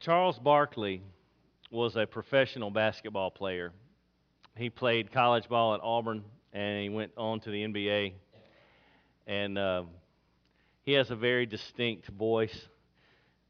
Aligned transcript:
Charles 0.00 0.38
Barkley 0.38 1.02
was 1.70 1.94
a 1.94 2.06
professional 2.06 2.70
basketball 2.70 3.30
player. 3.30 3.70
He 4.56 4.70
played 4.70 5.12
college 5.12 5.46
ball 5.46 5.74
at 5.74 5.80
Auburn 5.82 6.24
and 6.54 6.82
he 6.82 6.88
went 6.88 7.12
on 7.18 7.40
to 7.40 7.50
the 7.50 7.62
NBA. 7.64 8.14
And 9.26 9.58
uh, 9.58 9.82
he 10.84 10.92
has 10.92 11.10
a 11.10 11.16
very 11.16 11.44
distinct 11.44 12.08
voice. 12.08 12.58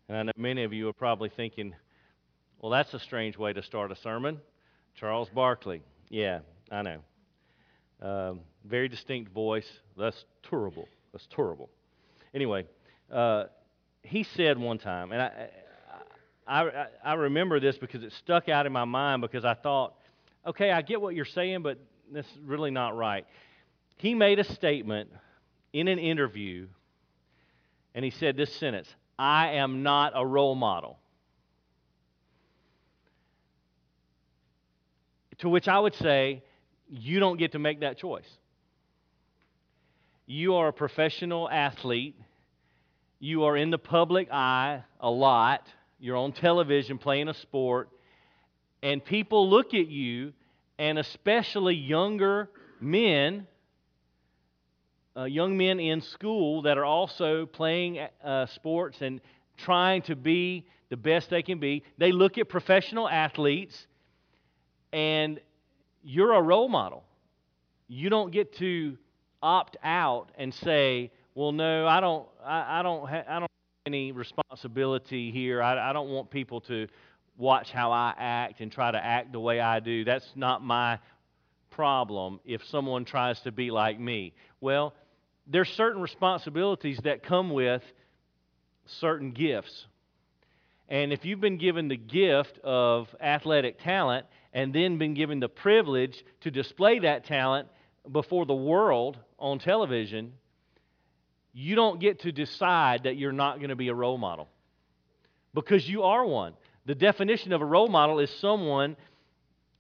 And 0.09 0.19
I 0.19 0.23
know 0.25 0.33
many 0.37 0.65
of 0.65 0.73
you 0.73 0.89
are 0.89 0.93
probably 0.93 1.29
thinking, 1.29 1.73
well, 2.59 2.73
that's 2.73 2.93
a 2.95 2.99
strange 2.99 3.39
way 3.39 3.53
to 3.53 3.63
start 3.63 3.93
a 3.93 3.97
sermon. 3.97 4.41
Charles 4.97 5.29
Barkley. 5.33 5.83
Yeah, 6.09 6.41
I 6.69 6.83
know. 6.83 6.99
Um, 8.03 8.41
very 8.65 8.89
distinct 8.89 9.33
voice. 9.33 9.71
That's 9.97 10.25
terrible. 10.43 10.89
That's 11.13 11.29
terrible. 11.33 11.71
Anyway, 12.35 12.67
uh, 13.13 13.45
he 14.03 14.25
said 14.25 14.59
one 14.59 14.79
time, 14.79 15.13
and 15.13 15.23
I, 15.23 15.51
I, 16.51 16.87
I 17.05 17.15
remember 17.15 17.61
this 17.61 17.79
because 17.79 18.03
it 18.03 18.13
stuck 18.19 18.49
out 18.49 18.67
in 18.67 18.73
my 18.73 18.85
mind 18.85 19.23
because 19.23 19.45
I 19.45 19.55
thought, 19.55 19.95
okay, 20.45 20.73
I 20.73 20.83
get 20.83 21.01
what 21.01 21.15
you're 21.15 21.25
saying, 21.25 21.63
but 21.63 21.79
that's 22.13 22.29
really 22.45 22.73
not 22.73 22.97
right. 22.97 23.25
He 23.99 24.17
made 24.17 24.41
a 24.41 24.45
statement 24.45 25.11
in 25.73 25.87
an 25.87 26.01
interview, 26.01 26.67
and 27.95 28.05
he 28.05 28.11
said 28.11 28.37
this 28.37 28.53
sentence 28.57 28.89
I 29.17 29.53
am 29.53 29.85
not 29.85 30.13
a 30.17 30.27
role 30.27 30.57
model. 30.57 30.99
To 35.39 35.49
which 35.49 35.69
I 35.69 35.79
would 35.79 35.95
say, 35.95 36.43
you 36.89 37.21
don't 37.21 37.39
get 37.39 37.53
to 37.53 37.61
make 37.61 37.81
that 37.81 37.97
choice. 37.97 38.29
You 40.27 40.57
are 40.57 40.69
a 40.69 40.73
professional 40.73 41.49
athlete. 41.49 42.17
You 43.21 43.45
are 43.45 43.57
in 43.57 43.71
the 43.71 43.79
public 43.79 44.29
eye 44.33 44.83
a 44.99 45.11
lot. 45.11 45.69
You're 46.01 46.17
on 46.17 46.33
television 46.33 46.97
playing 46.97 47.29
a 47.29 47.35
sport. 47.35 47.91
And 48.83 49.05
people 49.05 49.51
look 49.51 49.75
at 49.75 49.87
you, 49.89 50.33
and 50.79 50.99
especially 50.99 51.75
younger 51.75 52.49
men, 52.81 53.47
uh, 55.15 55.25
young 55.25 55.59
men 55.59 55.79
in 55.79 56.01
school 56.01 56.63
that 56.63 56.79
are 56.79 56.87
also 56.87 57.45
playing 57.45 57.99
uh, 58.25 58.47
sports 58.47 59.03
and 59.03 59.21
trying 59.59 60.01
to 60.03 60.17
be 60.17 60.65
the 60.89 60.97
best 60.97 61.29
they 61.29 61.43
can 61.43 61.59
be. 61.59 61.85
They 61.99 62.13
look 62.13 62.39
at 62.39 62.49
professional 62.49 63.07
athletes, 63.07 63.87
and 64.95 65.39
you're 66.03 66.33
a 66.33 66.41
role 66.41 66.71
model. 66.71 67.05
You 67.89 68.09
don't 68.09 68.33
get 68.33 68.57
to 68.57 68.97
opt 69.43 69.77
out 69.85 70.31
and 70.39 70.55
say, 70.55 71.11
"Well, 71.35 71.53
no, 71.53 71.87
I 71.87 72.01
don't. 72.01 72.27
I, 72.43 72.81
I 72.81 72.83
don't. 72.83 73.07
Ha- 73.07 73.25
I 73.29 73.39
don't 73.41 73.51
any 73.91 74.13
responsibility 74.13 75.33
here. 75.33 75.61
I, 75.61 75.91
I 75.91 75.93
don't 75.93 76.11
want 76.11 76.31
people 76.31 76.61
to 76.63 76.87
watch 77.37 77.73
how 77.73 77.91
I 77.91 78.15
act 78.17 78.61
and 78.61 78.71
try 78.71 78.91
to 78.91 79.05
act 79.05 79.33
the 79.33 79.41
way 79.41 79.59
I 79.59 79.81
do. 79.81 80.05
That's 80.05 80.31
not 80.37 80.63
my 80.63 81.01
problem. 81.71 82.39
If 82.45 82.65
someone 82.67 83.05
tries 83.05 83.41
to 83.41 83.51
be 83.51 83.73
like 83.73 83.99
me, 83.99 84.33
well, 84.61 84.95
there's 85.49 85.69
certain 85.71 86.01
responsibilities 86.01 87.01
that 87.03 87.25
come 87.25 87.51
with 87.51 87.83
certain 88.87 89.33
gifts. 89.33 89.87
And 90.89 91.13
if 91.13 91.25
you've 91.25 91.41
been 91.41 91.59
given 91.59 91.89
the 91.89 91.97
gift 91.97 92.59
of 92.63 93.09
athletic 93.21 93.81
talent 93.81 94.27
and 94.53 94.73
then 94.73 94.99
been 94.99 95.15
given 95.15 95.41
the 95.41 95.49
privilege 95.49 96.25
to 96.43 96.53
display 96.53 97.01
that 97.01 97.25
talent 97.25 97.67
before 98.13 98.47
the 98.47 98.55
world 98.55 99.19
on 99.39 99.59
television, 99.59 100.35
you 101.53 101.75
don't 101.75 102.01
get 102.01 102.21
to 102.21 102.33
decide 102.33 103.05
that 103.05 103.17
you're 103.17 103.33
not 103.33 103.57
going 103.57 103.71
to 103.71 103.77
be 103.77 103.89
a 103.89 103.95
role 103.95 104.19
model 104.19 104.49
because 105.55 105.89
you 105.89 106.03
are 106.05 106.25
one. 106.25 106.55
The 106.87 106.95
definition 106.95 107.53
of 107.53 107.61
a 107.61 107.65
role 107.65 107.89
model 107.89 108.21
is 108.21 108.31
someone 108.41 108.97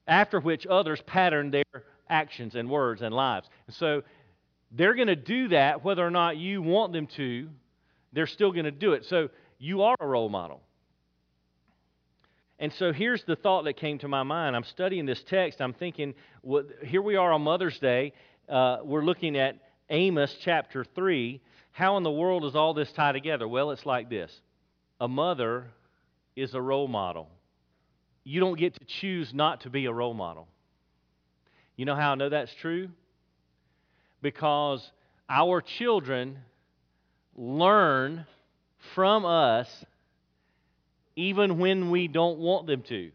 after 0.06 0.40
which 0.40 0.66
others 0.66 1.00
pattern 1.06 1.50
their 1.50 1.84
actions 2.08 2.54
and 2.54 2.68
words 2.68 3.02
and 3.02 3.14
lives. 3.14 3.48
And 3.66 3.76
so 3.76 4.02
they're 4.72 4.94
going 4.94 5.08
to 5.08 5.16
do 5.16 5.48
that 5.48 5.84
whether 5.84 6.04
or 6.04 6.10
not 6.10 6.36
you 6.36 6.62
want 6.62 6.92
them 6.92 7.06
to, 7.08 7.48
they're 8.12 8.26
still 8.26 8.52
going 8.52 8.64
to 8.64 8.70
do 8.70 8.92
it. 8.92 9.04
So 9.06 9.28
you 9.58 9.82
are 9.82 9.96
a 10.00 10.06
role 10.06 10.28
model. 10.28 10.62
And 12.58 12.72
so 12.74 12.92
here's 12.92 13.24
the 13.24 13.36
thought 13.36 13.64
that 13.64 13.76
came 13.78 13.98
to 13.98 14.08
my 14.08 14.22
mind. 14.22 14.54
I'm 14.54 14.64
studying 14.64 15.06
this 15.06 15.22
text. 15.22 15.62
I'm 15.62 15.72
thinking, 15.72 16.14
well, 16.42 16.64
here 16.82 17.00
we 17.00 17.16
are 17.16 17.32
on 17.32 17.42
Mother's 17.42 17.78
Day. 17.78 18.12
Uh, 18.48 18.78
we're 18.84 19.04
looking 19.04 19.36
at 19.38 19.56
Amos 19.88 20.36
chapter 20.42 20.84
3. 20.84 21.40
How 21.72 21.96
in 21.96 22.02
the 22.02 22.10
world 22.10 22.42
does 22.42 22.56
all 22.56 22.74
this 22.74 22.90
tie 22.92 23.12
together? 23.12 23.46
Well, 23.46 23.70
it's 23.70 23.86
like 23.86 24.10
this 24.10 24.32
a 25.00 25.08
mother 25.08 25.66
is 26.36 26.54
a 26.54 26.60
role 26.60 26.88
model. 26.88 27.28
You 28.24 28.40
don't 28.40 28.58
get 28.58 28.74
to 28.74 28.84
choose 28.84 29.32
not 29.32 29.62
to 29.62 29.70
be 29.70 29.86
a 29.86 29.92
role 29.92 30.14
model. 30.14 30.46
You 31.76 31.86
know 31.86 31.94
how 31.94 32.12
I 32.12 32.14
know 32.14 32.28
that's 32.28 32.54
true? 32.60 32.90
Because 34.20 34.88
our 35.28 35.62
children 35.62 36.38
learn 37.34 38.26
from 38.94 39.24
us 39.24 39.68
even 41.16 41.58
when 41.58 41.90
we 41.90 42.08
don't 42.08 42.38
want 42.38 42.66
them 42.66 42.82
to. 42.82 43.10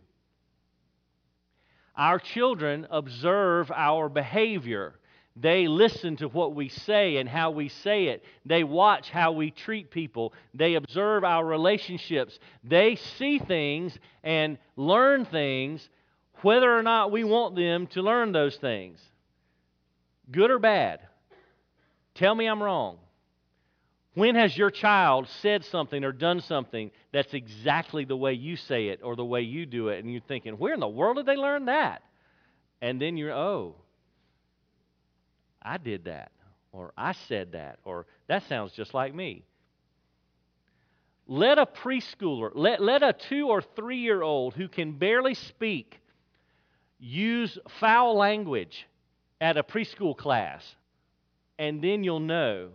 Our 1.96 2.20
children 2.20 2.88
observe 2.90 3.72
our 3.72 4.10
behavior. 4.10 4.96
They 5.36 5.68
listen 5.68 6.16
to 6.18 6.30
what 6.30 6.56
we 6.56 6.70
say 6.70 7.18
and 7.18 7.28
how 7.28 7.52
we 7.52 7.68
say 7.68 8.06
it. 8.06 8.24
They 8.46 8.64
watch 8.64 9.10
how 9.10 9.34
we 9.34 9.52
treat 9.52 9.92
people. 9.92 10.34
They 10.54 10.76
observe 10.76 11.26
our 11.26 11.46
relationships. 11.46 12.40
They 12.64 12.96
see 12.96 13.40
things 13.40 13.98
and 14.24 14.58
learn 14.78 15.26
things 15.26 15.88
whether 16.42 16.74
or 16.74 16.84
not 16.84 17.12
we 17.12 17.24
want 17.24 17.56
them 17.56 17.88
to 17.88 18.02
learn 18.02 18.32
those 18.32 18.56
things. 18.56 19.02
Good 20.32 20.52
or 20.52 20.60
bad. 20.60 21.02
Tell 22.14 22.34
me 22.34 22.46
I'm 22.46 22.64
wrong. 22.64 22.98
When 24.14 24.36
has 24.36 24.58
your 24.58 24.72
child 24.72 25.28
said 25.42 25.66
something 25.66 26.04
or 26.06 26.14
done 26.14 26.40
something 26.40 26.92
that's 27.12 27.34
exactly 27.34 28.06
the 28.06 28.16
way 28.16 28.34
you 28.34 28.56
say 28.56 28.88
it 28.88 29.02
or 29.04 29.18
the 29.18 29.26
way 29.26 29.42
you 29.42 29.66
do 29.66 29.90
it, 29.90 30.02
and 30.02 30.12
you're 30.12 30.22
thinking, 30.22 30.54
where 30.54 30.74
in 30.74 30.80
the 30.80 30.88
world 30.88 31.18
did 31.18 31.26
they 31.26 31.36
learn 31.36 31.66
that? 31.66 32.02
And 32.82 33.02
then 33.02 33.18
you're, 33.18 33.34
oh, 33.34 33.76
I 35.66 35.78
did 35.78 36.06
that, 36.06 36.32
or 36.72 36.94
I 36.96 37.14
said 37.28 37.54
that, 37.54 37.80
or 37.84 38.06
that 38.28 38.44
sounds 38.48 38.72
just 38.74 38.94
like 38.94 39.14
me. 39.14 39.44
Let 41.28 41.58
a 41.58 41.66
preschooler, 41.66 42.52
let, 42.54 42.82
let 42.82 43.02
a 43.02 43.14
two 43.14 43.48
or 43.50 43.64
three 43.76 43.98
year 43.98 44.22
old 44.22 44.54
who 44.54 44.68
can 44.68 44.92
barely 44.92 45.34
speak 45.34 46.00
use 47.00 47.58
foul 47.80 48.16
language 48.16 48.86
at 49.42 49.58
a 49.58 49.64
preschool 49.64 50.16
class, 50.16 50.64
and 51.58 51.84
then 51.84 52.04
you'll 52.04 52.20
know 52.20 52.70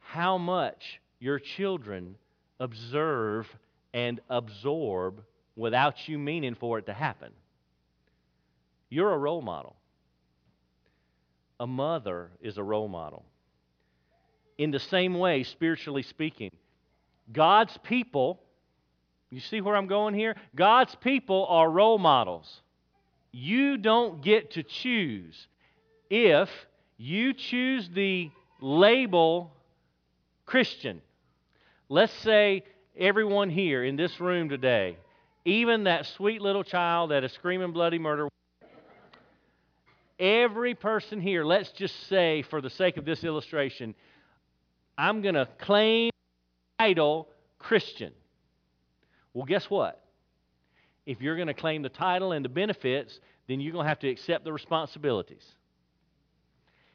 how 0.00 0.38
much 0.38 1.00
your 1.20 1.38
children 1.38 2.16
observe 2.58 3.46
and 3.94 4.20
absorb 4.28 5.22
without 5.54 6.08
you 6.08 6.18
meaning 6.18 6.54
for 6.54 6.78
it 6.78 6.86
to 6.86 6.92
happen. 6.92 7.32
You're 8.90 9.12
a 9.12 9.18
role 9.18 9.42
model. 9.42 9.76
A 11.58 11.66
mother 11.66 12.30
is 12.40 12.58
a 12.58 12.62
role 12.62 12.88
model. 12.88 13.24
In 14.58 14.70
the 14.70 14.78
same 14.78 15.14
way, 15.18 15.42
spiritually 15.42 16.02
speaking, 16.02 16.50
God's 17.32 17.76
people, 17.82 18.40
you 19.30 19.40
see 19.40 19.60
where 19.60 19.76
I'm 19.76 19.86
going 19.86 20.14
here? 20.14 20.36
God's 20.54 20.94
people 20.96 21.46
are 21.48 21.70
role 21.70 21.98
models. 21.98 22.62
You 23.32 23.76
don't 23.76 24.22
get 24.22 24.52
to 24.52 24.62
choose. 24.62 25.46
If 26.08 26.48
you 26.96 27.34
choose 27.34 27.88
the 27.90 28.30
label 28.60 29.52
Christian, 30.46 31.02
let's 31.88 32.12
say 32.12 32.62
everyone 32.96 33.50
here 33.50 33.84
in 33.84 33.96
this 33.96 34.20
room 34.20 34.48
today, 34.48 34.96
even 35.44 35.84
that 35.84 36.06
sweet 36.06 36.40
little 36.40 36.64
child 36.64 37.10
that 37.10 37.24
is 37.24 37.32
screaming 37.32 37.72
bloody 37.72 37.98
murder, 37.98 38.28
every 40.18 40.74
person 40.74 41.20
here, 41.20 41.44
let's 41.44 41.70
just 41.72 42.08
say 42.08 42.42
for 42.42 42.60
the 42.60 42.70
sake 42.70 42.96
of 42.96 43.04
this 43.04 43.24
illustration, 43.24 43.94
I'm 44.96 45.22
going 45.22 45.34
to 45.34 45.48
claim 45.58 46.10
title 46.78 47.28
Christian. 47.58 48.12
Well, 49.34 49.44
guess 49.44 49.68
what? 49.68 50.02
If 51.04 51.20
you're 51.20 51.36
going 51.36 51.48
to 51.48 51.54
claim 51.54 51.82
the 51.82 51.88
title 51.88 52.32
and 52.32 52.44
the 52.44 52.48
benefits, 52.48 53.18
then 53.48 53.60
you're 53.60 53.72
going 53.72 53.84
to 53.84 53.88
have 53.88 54.00
to 54.00 54.08
accept 54.08 54.44
the 54.44 54.52
responsibilities. 54.52 55.44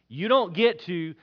You 0.07 0.27
don't 0.27 0.53
get 0.53 0.81
to 0.85 1.13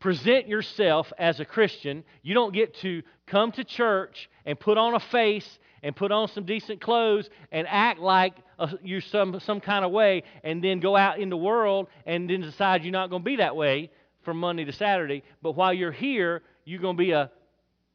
present 0.00 0.48
yourself 0.48 1.12
as 1.18 1.40
a 1.40 1.44
Christian. 1.44 2.04
You 2.22 2.34
don't 2.34 2.52
get 2.52 2.74
to 2.76 3.02
come 3.26 3.52
to 3.52 3.64
church 3.64 4.28
and 4.44 4.58
put 4.58 4.76
on 4.78 4.94
a 4.94 5.00
face 5.00 5.58
and 5.82 5.94
put 5.94 6.12
on 6.12 6.28
some 6.28 6.44
decent 6.44 6.80
clothes 6.80 7.28
and 7.52 7.66
act 7.68 8.00
like 8.00 8.34
uh, 8.58 8.68
you're 8.82 9.00
some, 9.00 9.40
some 9.40 9.60
kind 9.60 9.84
of 9.84 9.90
way 9.90 10.22
and 10.42 10.62
then 10.62 10.80
go 10.80 10.96
out 10.96 11.18
in 11.18 11.30
the 11.30 11.36
world 11.36 11.88
and 12.06 12.28
then 12.28 12.40
decide 12.40 12.82
you're 12.84 12.92
not 12.92 13.10
going 13.10 13.22
to 13.22 13.24
be 13.24 13.36
that 13.36 13.56
way 13.56 13.90
from 14.24 14.38
Monday 14.38 14.64
to 14.64 14.72
Saturday. 14.72 15.22
But 15.42 15.52
while 15.52 15.72
you're 15.72 15.92
here, 15.92 16.42
you're 16.64 16.80
going 16.80 16.96
to 16.96 17.02
be 17.02 17.12
a 17.12 17.30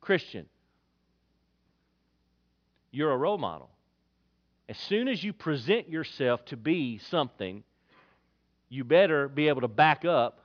Christian. 0.02 0.46
you're 2.92 3.12
a 3.12 3.18
role 3.18 3.38
model. 3.38 3.70
As 4.68 4.78
soon 4.78 5.08
as 5.08 5.24
you 5.24 5.34
present 5.34 5.90
yourself 5.90 6.46
to 6.46 6.58
be 6.58 7.00
something, 7.10 7.64
you 8.70 8.84
better 8.84 9.28
be 9.28 9.48
able 9.48 9.62
to 9.62 9.68
back 9.68 10.06
up 10.06 10.40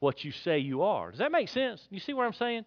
what 0.00 0.24
you 0.24 0.32
say 0.32 0.58
you 0.58 0.82
are. 0.82 1.10
Does 1.10 1.20
that 1.20 1.30
make 1.30 1.48
sense? 1.48 1.86
You 1.90 2.00
see 2.00 2.12
what 2.12 2.26
I'm 2.26 2.32
saying? 2.32 2.64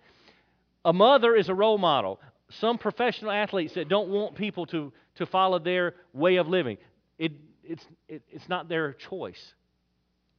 A 0.85 0.94
mother 0.94 1.35
is 1.35 1.50
a 1.50 1.53
role 1.53 1.77
model. 1.77 2.19
Some 2.59 2.77
professional 2.77 3.31
athletes 3.31 3.74
that 3.74 3.89
don't 3.89 4.09
want 4.09 4.35
people 4.35 4.65
to, 4.68 4.94
to 5.15 5.25
follow 5.25 5.59
their 5.59 5.95
way 6.13 6.38
of 6.38 6.47
living, 6.47 6.77
it, 7.18 7.33
it's, 7.63 7.83
it, 8.07 8.21
it's 8.30 8.47
not 8.47 8.69
their 8.69 8.94
choice. 8.94 9.53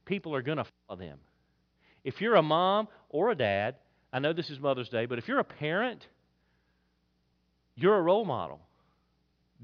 People 0.05 0.33
are 0.35 0.41
going 0.41 0.57
to 0.57 0.65
follow 0.87 0.99
them. 0.99 1.19
If 2.03 2.21
you're 2.21 2.35
a 2.35 2.43
mom 2.43 2.87
or 3.09 3.31
a 3.31 3.35
dad, 3.35 3.75
I 4.13 4.19
know 4.19 4.33
this 4.33 4.49
is 4.49 4.59
Mother's 4.59 4.89
Day, 4.89 5.07
but 5.07 5.17
if 5.17 5.27
you're 5.27 5.39
a 5.39 5.43
parent, 5.43 6.05
you're 7.75 7.97
a 7.97 8.01
role 8.01 8.23
model. 8.23 8.61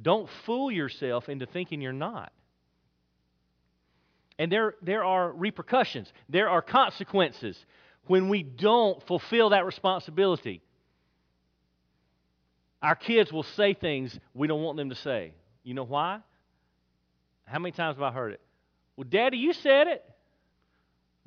Don't 0.02 0.28
fool 0.46 0.72
yourself 0.72 1.30
into 1.30 1.46
thinking 1.46 1.80
you're 1.80 1.94
not. 1.94 2.34
And 4.40 4.52
there, 4.52 4.76
there 4.82 5.04
are 5.04 5.32
repercussions, 5.32 6.12
there 6.30 6.50
are 6.50 6.62
consequences 6.62 7.58
when 8.08 8.30
we 8.30 8.44
don't 8.44 9.02
fulfill 9.08 9.50
that 9.50 9.66
responsibility. 9.66 10.62
Our 12.82 12.96
kids 12.96 13.32
will 13.32 13.44
say 13.44 13.74
things 13.76 14.18
we 14.34 14.48
don't 14.48 14.64
want 14.64 14.78
them 14.78 14.90
to 14.90 14.96
say. 14.96 15.34
You 15.64 15.76
know 15.76 15.84
why? 15.84 16.20
How 17.46 17.60
many 17.60 17.72
times 17.74 17.98
have 17.98 18.04
I 18.04 18.12
heard 18.12 18.34
it? 18.34 18.42
Well, 18.96 19.08
Daddy, 19.08 19.38
you 19.38 19.54
said 19.54 19.88
it. 19.88 20.04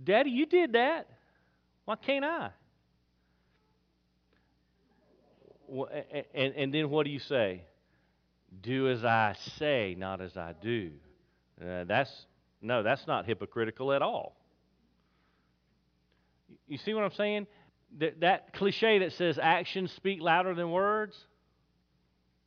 Daddy, 0.02 0.30
you 0.30 0.46
did 0.46 0.72
that. 0.72 1.08
Why 1.84 1.94
can't 1.96 2.24
I? 2.24 2.50
Well, 5.68 5.88
and, 6.34 6.54
and 6.54 6.74
then 6.74 6.90
what 6.90 7.04
do 7.04 7.10
you 7.10 7.20
say? 7.20 7.62
do 8.62 8.90
as 8.90 9.04
I 9.04 9.34
say, 9.58 9.94
not 9.98 10.20
as 10.20 10.36
I 10.36 10.54
do. 10.60 10.90
Uh, 11.60 11.84
that's 11.84 12.10
no, 12.64 12.82
that's 12.82 13.06
not 13.06 13.26
hypocritical 13.26 13.92
at 13.92 14.02
all. 14.02 14.36
You 16.66 16.78
see 16.78 16.94
what 16.94 17.04
I'm 17.04 17.12
saying? 17.12 17.46
That, 17.98 18.20
that 18.20 18.54
cliche 18.54 19.00
that 19.00 19.12
says 19.12 19.38
actions 19.40 19.92
speak 19.92 20.20
louder 20.20 20.54
than 20.54 20.70
words, 20.70 21.16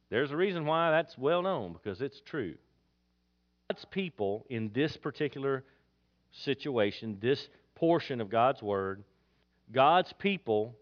there's 0.10 0.32
a 0.32 0.36
reason 0.36 0.66
why 0.66 0.92
that's 0.92 1.18
well 1.18 1.42
known 1.42 1.74
because 1.74 2.02
it's 2.02 2.20
true. 2.26 2.56
God's 3.70 3.86
people 3.86 4.46
in 4.50 4.72
this 4.74 4.98
particular 4.98 5.64
situation, 6.32 7.18
this 7.22 7.48
portion 7.76 8.20
of 8.20 8.30
God's 8.30 8.62
Word, 8.62 9.04
God's 9.72 10.14
people 10.14 10.76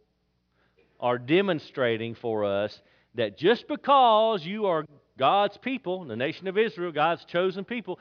are 0.99 1.17
demonstrating 1.17 2.15
for 2.15 2.45
us 2.45 2.79
that 3.15 3.37
just 3.37 3.67
because 3.67 4.45
you 4.45 4.67
are 4.67 4.85
God's 5.17 5.57
people, 5.57 6.05
the 6.05 6.15
nation 6.15 6.47
of 6.47 6.57
Israel, 6.57 6.91
God's 6.91 7.23
chosen 7.25 7.63
people, 7.63 7.99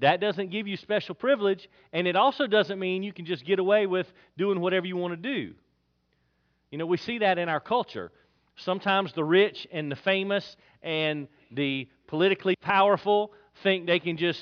that 0.00 0.20
doesn't 0.20 0.50
give 0.50 0.66
you 0.66 0.76
special 0.76 1.14
privilege, 1.14 1.68
and 1.92 2.06
it 2.06 2.16
also 2.16 2.46
doesn't 2.46 2.78
mean 2.78 3.02
you 3.02 3.12
can 3.12 3.24
just 3.24 3.44
get 3.44 3.58
away 3.58 3.86
with 3.86 4.06
doing 4.36 4.60
whatever 4.60 4.86
you 4.86 4.96
want 4.96 5.12
to 5.12 5.16
do. 5.16 5.54
You 6.70 6.78
know, 6.78 6.86
we 6.86 6.96
see 6.96 7.18
that 7.18 7.38
in 7.38 7.48
our 7.48 7.60
culture. 7.60 8.10
Sometimes 8.56 9.12
the 9.12 9.24
rich 9.24 9.66
and 9.72 9.90
the 9.90 9.96
famous 9.96 10.56
and 10.82 11.28
the 11.52 11.88
politically 12.06 12.56
powerful 12.56 13.32
think 13.62 13.86
they 13.86 13.98
can 13.98 14.16
just 14.16 14.40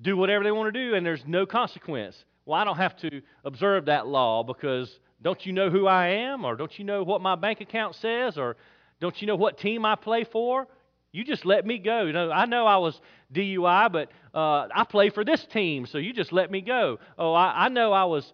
do 0.00 0.16
whatever 0.16 0.44
they 0.44 0.52
want 0.52 0.72
to 0.72 0.80
do 0.80 0.94
and 0.94 1.04
there's 1.04 1.24
no 1.26 1.46
consequence. 1.46 2.24
Well, 2.46 2.58
I 2.58 2.64
don't 2.64 2.76
have 2.76 2.96
to 2.98 3.22
observe 3.44 3.86
that 3.86 4.06
law 4.06 4.42
because 4.42 4.98
don't 5.20 5.44
you 5.44 5.52
know 5.52 5.70
who 5.70 5.86
I 5.86 6.06
am? 6.08 6.44
Or 6.44 6.56
don't 6.56 6.78
you 6.78 6.84
know 6.84 7.02
what 7.02 7.20
my 7.20 7.34
bank 7.34 7.60
account 7.60 7.94
says? 7.96 8.38
Or 8.38 8.56
don't 9.00 9.20
you 9.20 9.26
know 9.26 9.36
what 9.36 9.58
team 9.58 9.84
I 9.84 9.96
play 9.96 10.24
for? 10.24 10.66
You 11.12 11.24
just 11.24 11.44
let 11.44 11.64
me 11.64 11.78
go. 11.78 12.04
You 12.04 12.12
know, 12.12 12.30
I 12.30 12.46
know 12.46 12.66
I 12.66 12.76
was 12.76 13.00
DUI, 13.32 13.90
but 13.90 14.10
uh, 14.34 14.68
I 14.74 14.84
play 14.84 15.10
for 15.10 15.24
this 15.24 15.44
team, 15.46 15.86
so 15.86 15.98
you 15.98 16.12
just 16.12 16.32
let 16.32 16.50
me 16.50 16.60
go. 16.60 16.98
Oh, 17.18 17.32
I, 17.32 17.66
I 17.66 17.68
know 17.68 17.92
I 17.92 18.04
was, 18.04 18.30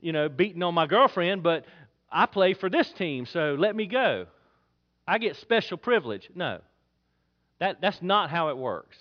you 0.00 0.12
know, 0.12 0.28
beating 0.28 0.62
on 0.62 0.74
my 0.74 0.86
girlfriend, 0.86 1.42
but 1.42 1.64
I 2.10 2.26
play 2.26 2.54
for 2.54 2.68
this 2.68 2.90
team, 2.92 3.26
so 3.26 3.56
let 3.58 3.74
me 3.74 3.86
go. 3.86 4.26
I 5.06 5.18
get 5.18 5.36
special 5.36 5.78
privilege. 5.78 6.28
No, 6.34 6.60
that, 7.60 7.80
that's 7.80 8.02
not 8.02 8.30
how 8.30 8.48
it 8.50 8.58
works. 8.58 8.96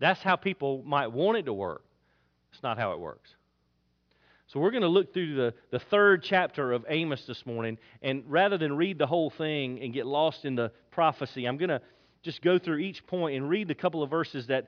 That's 0.00 0.20
how 0.20 0.36
people 0.36 0.82
might 0.84 1.12
want 1.12 1.38
it 1.38 1.44
to 1.44 1.52
work. 1.52 1.84
It's 2.52 2.62
not 2.62 2.78
how 2.78 2.92
it 2.92 3.00
works. 3.00 3.30
So 4.48 4.60
we're 4.60 4.70
going 4.70 4.82
to 4.82 4.88
look 4.88 5.14
through 5.14 5.34
the, 5.34 5.54
the 5.70 5.78
third 5.78 6.22
chapter 6.22 6.72
of 6.72 6.84
Amos 6.88 7.24
this 7.26 7.46
morning, 7.46 7.78
and 8.02 8.22
rather 8.26 8.58
than 8.58 8.76
read 8.76 8.98
the 8.98 9.06
whole 9.06 9.30
thing 9.30 9.80
and 9.80 9.92
get 9.92 10.06
lost 10.06 10.44
in 10.44 10.54
the 10.54 10.70
prophecy, 10.90 11.46
I'm 11.46 11.56
going 11.56 11.70
to 11.70 11.80
just 12.24 12.42
go 12.42 12.58
through 12.58 12.78
each 12.78 13.06
point 13.06 13.36
and 13.36 13.48
read 13.48 13.68
the 13.68 13.74
couple 13.74 14.02
of 14.02 14.10
verses 14.10 14.46
that, 14.48 14.66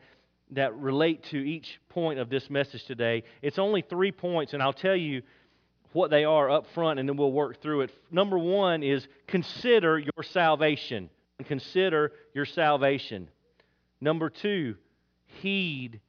that 0.51 0.77
relate 0.77 1.25
to 1.25 1.39
each 1.39 1.81
point 1.89 2.21
of 2.21 2.29
this 2.29 2.49
message 2.51 2.85
today. 2.85 3.25
It's 3.43 3.59
only 3.59 3.83
three 3.83 4.13
points, 4.13 4.53
and 4.53 4.63
I'll 4.63 4.73
tell 4.73 4.95
you 4.95 5.23
what 5.93 6.11
they 6.11 6.25
are 6.25 6.51
up 6.51 6.67
front, 6.75 7.01
and 7.01 7.09
then 7.09 7.17
we'll 7.17 7.33
work 7.33 7.63
through 7.63 7.81
it. 7.81 7.91
Number 8.11 8.39
one 8.39 8.83
is 8.83 9.09
consider 9.27 9.99
your 9.99 10.23
salvation. 10.23 11.09
Consider 11.47 12.13
your 12.35 12.45
salvation. 12.45 13.29
Number 14.01 14.29
two, 14.29 14.77
heed 15.41 16.01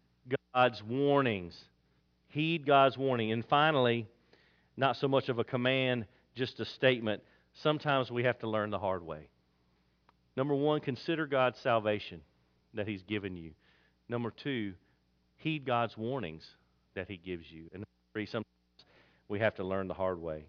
God's 0.53 0.83
warnings. 0.83 1.57
Heed 2.27 2.65
God's 2.65 2.97
warning. 2.97 3.31
And 3.31 3.45
finally, 3.45 4.07
not 4.75 4.97
so 4.97 5.07
much 5.07 5.29
of 5.29 5.39
a 5.39 5.43
command, 5.45 6.05
just 6.35 6.59
a 6.59 6.65
statement. 6.65 7.23
Sometimes 7.53 8.11
we 8.11 8.23
have 8.23 8.39
to 8.39 8.49
learn 8.49 8.69
the 8.69 8.79
hard 8.79 9.03
way. 9.03 9.29
Number 10.37 10.53
one, 10.53 10.81
consider 10.81 11.25
God's 11.25 11.59
salvation 11.59 12.21
that 12.75 12.87
He's 12.87 13.01
given 13.01 13.35
you. 13.35 13.51
Number 14.07 14.29
two, 14.31 14.75
heed 15.37 15.65
God's 15.65 15.97
warnings 15.97 16.47
that 16.93 17.09
He 17.09 17.17
gives 17.17 17.51
you. 17.51 17.65
And 17.73 17.83
three, 18.13 18.27
sometimes 18.27 18.45
we 19.27 19.39
have 19.39 19.55
to 19.55 19.63
learn 19.63 19.87
the 19.87 19.95
hard 19.95 20.21
way. 20.21 20.45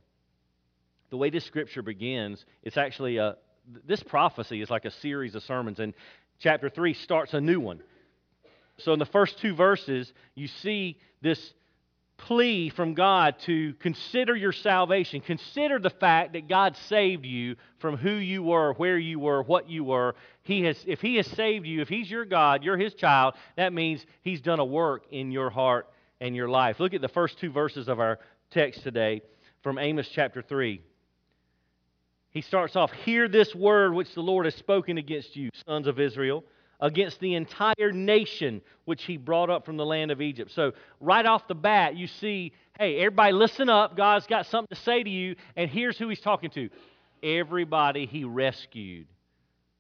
The 1.09 1.17
way 1.17 1.31
this 1.31 1.47
scripture 1.47 1.81
begins, 1.81 2.45
it's 2.63 2.77
actually 2.77 3.17
a 3.17 3.37
this 3.87 4.03
prophecy 4.03 4.61
is 4.61 4.71
like 4.71 4.85
a 4.85 4.91
series 4.91 5.35
of 5.35 5.43
sermons, 5.43 5.79
and 5.79 5.95
chapter 6.39 6.69
3 6.69 6.95
starts 6.95 7.35
a 7.35 7.41
new 7.41 7.61
one. 7.61 7.81
So, 8.79 8.93
in 8.93 8.99
the 8.99 9.07
first 9.07 9.39
two 9.41 9.55
verses, 9.55 10.11
you 10.35 10.49
see 10.49 10.99
this 11.21 11.53
plea 12.19 12.69
from 12.69 12.95
God 12.95 13.37
to 13.47 13.73
consider 13.75 14.37
your 14.37 14.53
salvation. 14.53 15.21
Consider 15.21 15.79
the 15.79 15.91
fact 15.91 16.35
that 16.35 16.49
God 16.49 16.77
saved 16.89 17.25
you 17.25 17.57
from 17.79 17.97
who 17.97 18.11
you 18.11 18.43
were, 18.43 18.75
where 18.75 18.99
you 18.99 19.19
were, 19.19 19.43
what 19.43 19.71
you 19.71 19.85
were. 19.85 20.15
He 20.43 20.65
has, 20.65 20.77
if 20.87 21.01
He 21.01 21.17
has 21.17 21.27
saved 21.29 21.67
you, 21.67 21.81
if 21.81 21.89
He's 21.89 22.11
your 22.11 22.25
God, 22.25 22.63
you're 22.63 22.77
His 22.77 22.95
child, 22.95 23.35
that 23.57 23.73
means 23.73 24.05
He's 24.23 24.41
done 24.41 24.59
a 24.59 24.65
work 24.65 25.05
in 25.11 25.33
your 25.33 25.49
heart 25.49 25.89
and 26.21 26.37
your 26.37 26.49
life. 26.49 26.79
Look 26.81 26.93
at 26.93 27.01
the 27.01 27.09
first 27.09 27.39
two 27.39 27.51
verses 27.51 27.89
of 27.89 28.01
our 28.01 28.19
text 28.51 28.83
today 28.83 29.23
from 29.63 29.79
Amos 29.79 30.09
chapter 30.13 30.43
3. 30.43 30.83
He 32.31 32.43
starts 32.43 32.77
off, 32.77 32.93
Hear 32.93 33.29
this 33.29 33.55
word 33.55 33.95
which 33.95 34.13
the 34.15 34.21
Lord 34.21 34.45
has 34.45 34.55
spoken 34.57 34.99
against 34.99 35.35
you, 35.35 35.51
sons 35.67 35.87
of 35.87 35.99
Israel 35.99 36.45
against 36.81 37.21
the 37.21 37.35
entire 37.35 37.93
nation 37.93 38.61
which 38.85 39.05
he 39.05 39.17
brought 39.17 39.51
up 39.51 39.67
from 39.67 39.77
the 39.77 39.87
land 39.87 40.11
of 40.11 40.21
Egypt. 40.21 40.53
So, 40.53 40.73
right 41.01 41.27
off 41.27 41.49
the 41.49 41.55
bat, 41.55 41.97
you 41.97 42.07
see, 42.07 42.53
hey, 42.79 42.99
everybody 42.99 43.33
listen 43.33 43.69
up. 43.69 43.97
God's 43.97 44.27
got 44.27 44.47
something 44.47 44.75
to 44.75 44.83
say 44.83 45.03
to 45.03 45.11
you, 45.11 45.37
and 45.57 45.71
here's 45.71 45.99
who 45.99 46.09
he's 46.09 46.21
talking 46.21 46.51
to 46.51 46.71
everybody 47.23 48.07
he 48.07 48.25
rescued. 48.25 49.07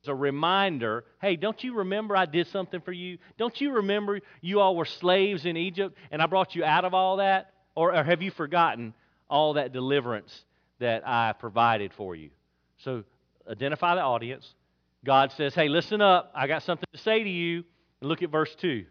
It's 0.00 0.08
a 0.08 0.14
reminder 0.14 1.04
hey, 1.20 1.36
don't 1.36 1.62
you 1.62 1.74
remember 1.74 2.16
I 2.16 2.26
did 2.26 2.46
something 2.48 2.80
for 2.80 2.92
you? 2.92 3.18
Don't 3.36 3.60
you 3.60 3.72
remember 3.72 4.20
you 4.40 4.60
all 4.60 4.76
were 4.76 4.84
slaves 4.84 5.44
in 5.44 5.56
Egypt 5.56 5.96
and 6.10 6.22
I 6.22 6.26
brought 6.26 6.54
you 6.54 6.64
out 6.64 6.84
of 6.84 6.94
all 6.94 7.16
that? 7.16 7.52
Or, 7.74 7.94
or 7.94 8.04
have 8.04 8.22
you 8.22 8.30
forgotten 8.30 8.94
all 9.28 9.54
that 9.54 9.72
deliverance 9.72 10.44
that 10.78 11.06
I 11.06 11.32
provided 11.32 11.92
for 11.94 12.14
you? 12.14 12.30
So, 12.78 13.04
identify 13.50 13.94
the 13.96 14.02
audience 14.02 14.54
God 15.04 15.32
says, 15.32 15.54
Hey, 15.54 15.68
listen 15.68 16.00
up. 16.00 16.32
I 16.34 16.46
got 16.46 16.62
something 16.62 16.88
to 16.92 16.98
say 16.98 17.22
to 17.22 17.30
you. 17.30 17.64
And 18.00 18.08
look 18.08 18.22
at 18.22 18.30
verse 18.30 18.54
2. 18.60 18.84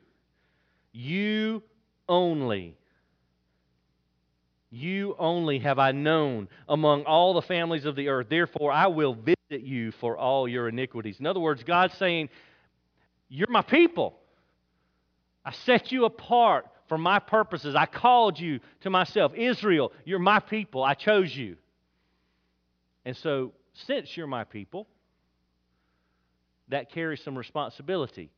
You 0.91 1.63
only, 2.09 2.77
you 4.69 5.15
only 5.19 5.59
have 5.59 5.79
I 5.79 5.91
known 5.91 6.47
among 6.67 7.03
all 7.03 7.33
the 7.33 7.41
families 7.41 7.85
of 7.85 7.95
the 7.95 8.09
earth. 8.09 8.27
Therefore, 8.29 8.71
I 8.71 8.87
will 8.87 9.13
visit 9.13 9.65
you 9.65 9.91
for 9.91 10.17
all 10.17 10.47
your 10.47 10.67
iniquities. 10.69 11.19
In 11.19 11.27
other 11.27 11.39
words, 11.39 11.63
God's 11.63 11.93
saying, 11.95 12.29
You're 13.29 13.49
my 13.49 13.61
people. 13.61 14.17
I 15.45 15.51
set 15.51 15.91
you 15.91 16.05
apart 16.05 16.67
for 16.89 16.97
my 16.97 17.19
purposes. 17.19 17.75
I 17.75 17.85
called 17.85 18.39
you 18.39 18.59
to 18.81 18.89
myself. 18.89 19.33
Israel, 19.35 19.93
you're 20.03 20.19
my 20.19 20.39
people. 20.39 20.83
I 20.83 20.93
chose 20.93 21.35
you. 21.35 21.57
And 23.05 23.15
so, 23.15 23.53
since 23.73 24.17
you're 24.17 24.27
my 24.27 24.43
people, 24.43 24.87
that 26.69 26.91
carries 26.91 27.21
some 27.23 27.37
responsibility. 27.37 28.29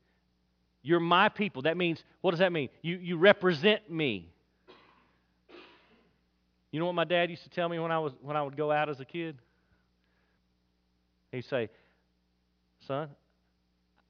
You're 0.81 0.99
my 0.99 1.29
people. 1.29 1.63
That 1.63 1.77
means, 1.77 2.03
what 2.21 2.31
does 2.31 2.39
that 2.39 2.51
mean? 2.51 2.69
You, 2.81 2.97
you 2.97 3.17
represent 3.17 3.89
me. 3.89 4.29
You 6.71 6.79
know 6.79 6.85
what 6.85 6.95
my 6.95 7.03
dad 7.03 7.29
used 7.29 7.43
to 7.43 7.49
tell 7.49 7.67
me 7.67 7.79
when 7.79 7.91
I, 7.91 7.99
was, 7.99 8.13
when 8.21 8.37
I 8.37 8.43
would 8.43 8.55
go 8.55 8.71
out 8.71 8.89
as 8.89 8.99
a 8.99 9.05
kid? 9.05 9.37
He'd 11.31 11.45
say, 11.45 11.69
Son, 12.87 13.09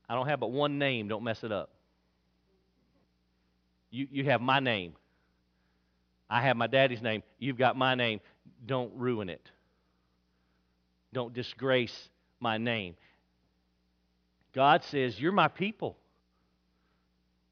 I 0.07 0.15
don't 0.15 0.27
have 0.27 0.39
but 0.39 0.51
one 0.51 0.77
name. 0.77 1.07
Don't 1.07 1.23
mess 1.23 1.43
it 1.43 1.51
up. 1.51 1.71
You, 3.91 4.07
you 4.11 4.25
have 4.25 4.41
my 4.41 4.59
name. 4.59 4.93
I 6.29 6.41
have 6.41 6.55
my 6.55 6.67
daddy's 6.67 7.01
name. 7.01 7.23
You've 7.39 7.57
got 7.57 7.75
my 7.75 7.95
name. 7.95 8.19
Don't 8.65 8.93
ruin 8.93 9.29
it. 9.29 9.49
Don't 11.11 11.33
disgrace 11.33 12.09
my 12.39 12.57
name. 12.57 12.95
God 14.53 14.83
says, 14.85 15.19
You're 15.19 15.31
my 15.31 15.47
people. 15.47 15.97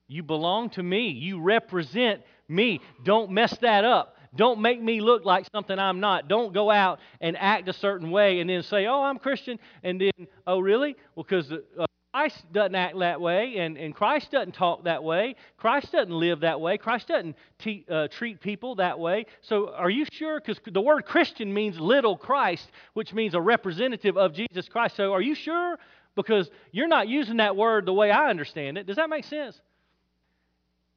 You 0.08 0.24
belong 0.24 0.70
to 0.72 0.84
me. 0.84 1.10
You 1.10 1.42
represent 1.42 2.22
me. 2.48 2.82
Don't 3.04 3.32
mess 3.32 3.58
that 3.62 3.84
up. 3.84 4.16
Don't 4.36 4.62
make 4.62 4.82
me 4.82 5.02
look 5.02 5.26
like 5.26 5.46
something 5.52 5.78
I'm 5.78 6.00
not. 6.00 6.28
Don't 6.28 6.54
go 6.54 6.70
out 6.70 7.00
and 7.20 7.36
act 7.38 7.68
a 7.68 7.74
certain 7.74 8.12
way 8.12 8.40
and 8.40 8.50
then 8.50 8.64
say, 8.64 8.86
oh, 8.86 9.04
I'm 9.04 9.18
Christian. 9.18 9.60
And 9.84 10.00
then, 10.00 10.28
oh, 10.46 10.60
really? 10.60 10.96
Well, 11.16 11.26
because 11.28 11.52
uh, 11.52 11.86
Christ 12.14 12.52
doesn't 12.52 12.76
act 12.76 12.98
that 13.00 13.20
way, 13.22 13.58
and, 13.58 13.78
and 13.78 13.94
Christ 13.94 14.32
doesn't 14.32 14.54
talk 14.54 14.86
that 14.86 15.04
way. 15.04 15.36
Christ 15.58 15.92
doesn't 15.92 16.14
live 16.14 16.40
that 16.42 16.60
way. 16.60 16.78
Christ 16.78 17.08
doesn't 17.10 17.36
te- 17.60 17.86
uh, 17.90 18.08
treat 18.08 18.42
people 18.42 18.76
that 18.76 18.98
way. 18.98 19.26
So, 19.42 19.74
are 19.74 19.90
you 19.90 20.06
sure? 20.12 20.40
Because 20.40 20.60
the 20.72 20.82
word 20.82 21.06
Christian 21.06 21.54
means 21.54 21.80
little 21.80 22.18
Christ, 22.18 22.72
which 22.94 23.14
means 23.14 23.36
a 23.36 23.42
representative 23.42 24.18
of 24.18 24.34
Jesus 24.34 24.68
Christ. 24.68 24.96
So, 24.96 25.14
are 25.14 25.22
you 25.22 25.36
sure? 25.36 25.78
Because 26.18 26.50
you're 26.72 26.88
not 26.88 27.08
using 27.08 27.38
that 27.38 27.56
word 27.56 27.86
the 27.86 27.94
way 27.94 28.10
I 28.10 28.30
understand 28.32 28.78
it. 28.78 28.88
Does 28.88 28.96
that 28.96 29.08
make 29.08 29.24
sense? 29.24 29.62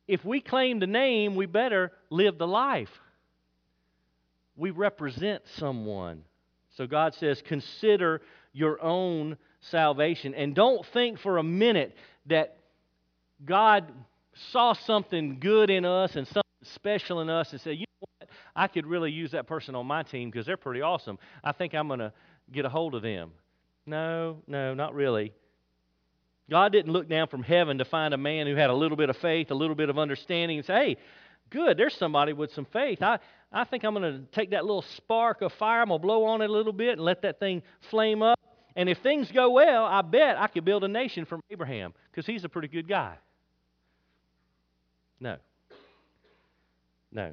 If 0.08 0.24
we 0.24 0.40
claim 0.40 0.80
the 0.80 0.86
name, 0.88 1.36
we 1.36 1.44
better 1.44 1.92
live 2.08 2.38
the 2.38 2.48
life. 2.48 2.88
We 4.56 4.70
represent 4.70 5.42
someone. 5.58 6.24
So, 6.76 6.86
God 6.86 7.14
says, 7.14 7.42
consider 7.46 8.22
your 8.54 8.82
own 8.82 9.36
salvation. 9.60 10.34
And 10.34 10.54
don't 10.54 10.84
think 10.86 11.18
for 11.18 11.36
a 11.36 11.42
minute 11.42 11.94
that 12.26 12.56
God 13.44 13.92
saw 14.52 14.72
something 14.72 15.38
good 15.38 15.68
in 15.68 15.84
us 15.84 16.16
and 16.16 16.26
something 16.26 16.42
special 16.62 17.20
in 17.20 17.28
us 17.28 17.52
and 17.52 17.60
said, 17.60 17.76
you 17.76 17.84
know 18.00 18.08
what, 18.18 18.30
I 18.56 18.68
could 18.68 18.86
really 18.86 19.12
use 19.12 19.32
that 19.32 19.46
person 19.46 19.74
on 19.74 19.86
my 19.86 20.02
team 20.02 20.30
because 20.30 20.46
they're 20.46 20.56
pretty 20.56 20.80
awesome. 20.80 21.18
I 21.44 21.52
think 21.52 21.74
I'm 21.74 21.88
going 21.88 22.00
to 22.00 22.12
get 22.50 22.64
a 22.64 22.70
hold 22.70 22.94
of 22.94 23.02
them. 23.02 23.32
No, 23.90 24.36
no, 24.46 24.72
not 24.72 24.94
really. 24.94 25.32
God 26.48 26.70
didn't 26.70 26.92
look 26.92 27.08
down 27.08 27.26
from 27.26 27.42
heaven 27.42 27.78
to 27.78 27.84
find 27.84 28.14
a 28.14 28.16
man 28.16 28.46
who 28.46 28.54
had 28.54 28.70
a 28.70 28.74
little 28.74 28.96
bit 28.96 29.10
of 29.10 29.16
faith, 29.16 29.50
a 29.50 29.54
little 29.54 29.74
bit 29.74 29.88
of 29.88 29.98
understanding, 29.98 30.58
and 30.58 30.66
say, 30.66 30.74
hey, 30.74 30.96
good, 31.50 31.76
there's 31.76 31.94
somebody 31.96 32.32
with 32.32 32.52
some 32.52 32.66
faith. 32.66 33.02
I, 33.02 33.18
I 33.50 33.64
think 33.64 33.82
I'm 33.82 33.94
going 33.94 34.12
to 34.12 34.20
take 34.30 34.50
that 34.50 34.64
little 34.64 34.84
spark 34.96 35.42
of 35.42 35.52
fire, 35.54 35.82
I'm 35.82 35.88
going 35.88 36.00
to 36.00 36.06
blow 36.06 36.24
on 36.26 36.40
it 36.40 36.48
a 36.48 36.52
little 36.52 36.72
bit 36.72 36.92
and 36.92 37.00
let 37.00 37.22
that 37.22 37.40
thing 37.40 37.62
flame 37.90 38.22
up. 38.22 38.38
And 38.76 38.88
if 38.88 38.98
things 38.98 39.32
go 39.32 39.50
well, 39.50 39.84
I 39.84 40.02
bet 40.02 40.38
I 40.38 40.46
could 40.46 40.64
build 40.64 40.84
a 40.84 40.88
nation 40.88 41.24
from 41.24 41.40
Abraham 41.50 41.92
because 42.12 42.26
he's 42.26 42.44
a 42.44 42.48
pretty 42.48 42.68
good 42.68 42.88
guy. 42.88 43.16
No. 45.18 45.36
No. 47.10 47.32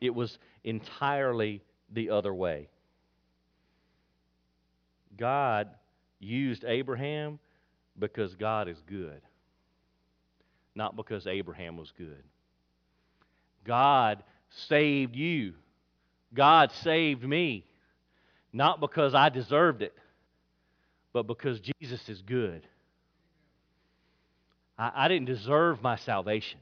It 0.00 0.14
was 0.14 0.38
entirely 0.64 1.60
the 1.92 2.08
other 2.08 2.32
way. 2.32 2.68
God 5.16 5.68
used 6.18 6.64
Abraham 6.64 7.38
because 7.98 8.34
God 8.34 8.68
is 8.68 8.80
good, 8.86 9.20
not 10.74 10.96
because 10.96 11.26
Abraham 11.26 11.76
was 11.76 11.92
good. 11.96 12.22
God 13.64 14.22
saved 14.68 15.16
you. 15.16 15.54
God 16.34 16.70
saved 16.82 17.22
me, 17.24 17.64
not 18.52 18.80
because 18.80 19.14
I 19.14 19.28
deserved 19.28 19.82
it, 19.82 19.94
but 21.12 21.26
because 21.26 21.60
Jesus 21.60 22.08
is 22.08 22.20
good. 22.22 22.66
I, 24.78 24.92
I 24.94 25.08
didn't 25.08 25.26
deserve 25.26 25.82
my 25.82 25.96
salvation. 25.96 26.60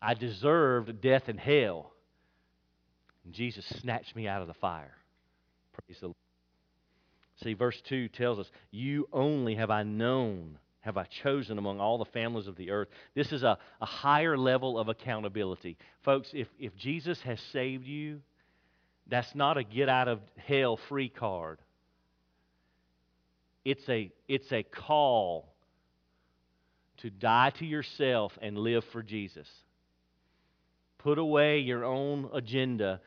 I 0.00 0.14
deserved 0.14 1.00
death 1.00 1.28
and 1.28 1.38
hell. 1.38 1.92
And 3.24 3.32
Jesus 3.32 3.64
snatched 3.80 4.16
me 4.16 4.26
out 4.26 4.42
of 4.42 4.48
the 4.48 4.54
fire. 4.54 4.94
Praise 5.72 6.00
the 6.00 6.06
Lord. 6.06 6.16
See, 7.42 7.54
verse 7.54 7.80
2 7.88 8.08
tells 8.08 8.38
us, 8.38 8.50
You 8.70 9.08
only 9.12 9.54
have 9.56 9.70
I 9.70 9.82
known, 9.82 10.58
have 10.80 10.96
I 10.96 11.04
chosen 11.22 11.58
among 11.58 11.80
all 11.80 11.98
the 11.98 12.04
families 12.06 12.46
of 12.46 12.56
the 12.56 12.70
earth. 12.70 12.88
This 13.14 13.32
is 13.32 13.42
a, 13.42 13.58
a 13.80 13.86
higher 13.86 14.36
level 14.36 14.78
of 14.78 14.88
accountability. 14.88 15.76
Folks, 16.04 16.28
if, 16.32 16.48
if 16.58 16.76
Jesus 16.76 17.20
has 17.22 17.40
saved 17.52 17.86
you, 17.86 18.20
that's 19.08 19.34
not 19.34 19.58
a 19.58 19.64
get 19.64 19.88
out 19.88 20.08
of 20.08 20.20
hell 20.36 20.78
free 20.88 21.08
card. 21.08 21.58
It's 23.64 23.88
a, 23.88 24.10
it's 24.28 24.50
a 24.52 24.62
call 24.62 25.52
to 26.98 27.10
die 27.10 27.50
to 27.58 27.66
yourself 27.66 28.32
and 28.40 28.56
live 28.58 28.84
for 28.92 29.02
Jesus. 29.02 29.48
Put 30.98 31.18
away 31.18 31.58
your 31.58 31.84
own 31.84 32.30
agenda. 32.32 33.00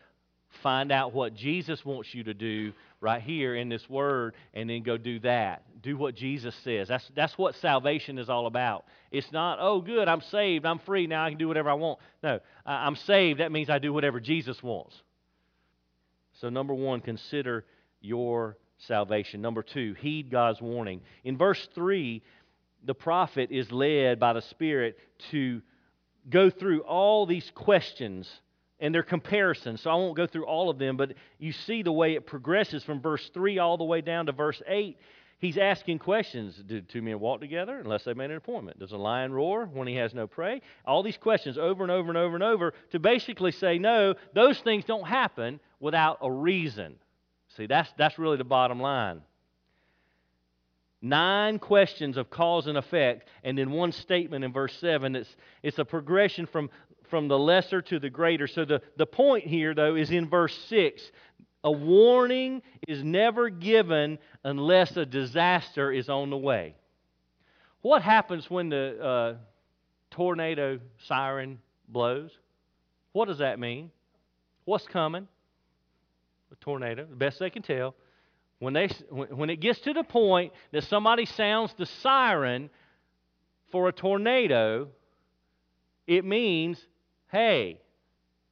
Find 0.64 0.92
out 0.92 1.14
what 1.14 1.36
Jesus 1.36 1.84
wants 1.86 2.14
you 2.14 2.24
to 2.26 2.34
do 2.34 2.74
right 3.02 3.22
here 3.22 3.56
in 3.56 3.70
this 3.70 3.88
word, 3.90 4.36
and 4.54 4.70
then 4.70 4.84
go 4.84 4.98
do 4.98 5.20
that. 5.20 5.64
Do 5.82 5.98
what 5.98 6.16
Jesus 6.16 6.56
says. 6.64 6.88
That's, 6.88 7.08
that's 7.16 7.38
what 7.38 7.56
salvation 7.56 8.18
is 8.18 8.30
all 8.30 8.48
about. 8.48 8.86
It's 9.12 9.32
not, 9.32 9.60
oh, 9.62 9.82
good, 9.82 10.08
I'm 10.08 10.22
saved, 10.22 10.66
I'm 10.66 10.80
free, 10.80 11.08
now 11.08 11.26
I 11.26 11.30
can 11.30 11.38
do 11.38 11.48
whatever 11.48 11.70
I 11.70 11.76
want. 11.76 12.00
No, 12.24 12.40
I'm 12.66 12.96
saved. 12.96 13.40
That 13.40 13.52
means 13.52 13.70
I 13.70 13.80
do 13.80 13.94
whatever 13.94 14.20
Jesus 14.20 14.62
wants. 14.64 14.96
So, 16.42 16.50
number 16.50 16.74
one, 16.74 17.00
consider 17.02 17.66
your 18.02 18.58
salvation. 18.80 19.42
Number 19.42 19.64
two, 19.64 19.94
heed 20.00 20.32
God's 20.32 20.62
warning. 20.62 21.02
In 21.24 21.38
verse 21.38 21.68
3, 21.76 22.22
the 22.84 22.94
prophet 22.94 23.50
is 23.52 23.72
led 23.72 24.20
by 24.20 24.34
the 24.34 24.42
Spirit 24.42 24.98
to 25.32 25.62
go 26.30 26.50
through 26.50 26.82
all 26.82 27.26
these 27.26 27.52
questions 27.56 28.30
and 28.80 28.94
their 28.94 29.04
comparisons. 29.04 29.82
So 29.82 29.90
I 29.90 29.96
won't 29.96 30.18
go 30.18 30.28
through 30.28 30.46
all 30.46 30.70
of 30.70 30.78
them, 30.78 30.98
but 30.98 31.14
you 31.40 31.52
see 31.52 31.82
the 31.82 31.92
way 31.92 32.16
it 32.16 32.26
progresses 32.26 32.84
from 32.84 33.02
verse 33.02 33.30
3 33.34 33.60
all 33.60 33.78
the 33.78 33.84
way 33.84 34.02
down 34.02 34.26
to 34.26 34.32
verse 34.32 34.62
8. 34.68 34.98
He's 35.38 35.58
asking 35.58 36.00
questions. 36.00 36.56
Do 36.66 36.82
two 36.82 37.02
men 37.02 37.20
walk 37.20 37.42
together 37.42 37.78
unless 37.78 38.04
they 38.04 38.14
made 38.14 38.32
an 38.32 38.38
appointment? 38.38 38.80
Does 38.80 38.94
a 38.94 38.98
lion 38.98 39.34
roar 39.34 39.66
when 39.66 39.88
he 39.88 39.96
has 39.96 40.14
no 40.14 40.28
prey? 40.28 40.62
All 40.86 41.04
these 41.04 41.18
questions 41.18 41.58
over 41.58 41.84
and 41.84 41.92
over 41.92 42.10
and 42.10 42.18
over 42.18 42.36
and 42.36 42.44
over 42.44 42.74
to 42.92 43.00
basically 43.00 43.52
say, 43.52 43.78
no, 43.78 44.16
those 44.34 44.58
things 44.60 44.86
don't 44.86 45.06
happen 45.06 45.60
without 45.80 46.20
a 46.22 46.32
reason. 46.32 46.96
See, 47.58 47.68
that's, 47.68 47.92
that's 47.98 48.18
really 48.18 48.38
the 48.38 48.44
bottom 48.44 48.80
line. 48.80 49.22
Nine 51.02 51.60
questions 51.60 52.18
of 52.18 52.30
cause 52.30 52.66
and 52.66 52.78
effect, 52.78 53.30
and 53.44 53.58
then 53.58 53.72
one 53.72 53.92
statement 53.92 54.44
in 54.44 54.52
verse 54.52 54.76
7. 54.80 55.16
It's, 55.16 55.36
it's 55.62 55.78
a 55.78 55.86
progression 55.86 56.48
from, 56.48 56.70
from 57.10 57.28
the 57.28 57.38
lesser 57.38 57.82
to 57.82 58.00
the 58.00 58.10
greater. 58.10 58.48
So 58.48 58.66
the, 58.66 58.82
the 58.98 59.06
point 59.06 59.46
here, 59.46 59.74
though, 59.74 59.96
is 59.96 60.12
in 60.12 60.30
verse 60.30 60.58
6. 60.70 61.12
A 61.64 61.72
warning 61.72 62.62
is 62.88 63.04
never 63.04 63.50
given 63.50 64.20
unless 64.44 64.96
a 64.98 65.06
disaster 65.06 65.92
is 65.92 66.10
on 66.10 66.30
the 66.30 66.38
way. 66.38 66.76
What 67.82 68.02
happens 68.02 68.50
when 68.50 68.70
the 68.70 69.04
uh, 69.04 69.34
tornado 70.12 70.80
siren 71.08 71.60
blows? 71.88 72.32
What 73.14 73.28
does 73.28 73.40
that 73.40 73.60
mean? 73.60 73.92
What's 74.66 74.88
coming? 74.88 75.28
a 76.52 76.64
tornado, 76.64 77.06
the 77.06 77.16
best 77.16 77.40
they 77.40 77.50
can 77.50 77.62
tell. 77.62 77.96
When, 78.60 78.74
they, 78.74 78.88
when 79.10 79.50
it 79.50 79.60
gets 79.60 79.80
to 79.82 79.94
the 79.94 80.04
point 80.04 80.54
that 80.72 80.84
somebody 80.86 81.26
sounds 81.26 81.74
the 81.78 81.86
siren 81.86 82.70
for 83.72 83.90
a 83.90 83.92
tornado, 83.92 84.88
it 86.08 86.24
means, 86.24 86.84
hey, 87.36 87.82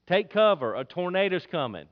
take 0.08 0.30
cover, 0.30 0.76
a 0.76 0.84
tornado's 0.84 1.48
coming. 1.50 1.86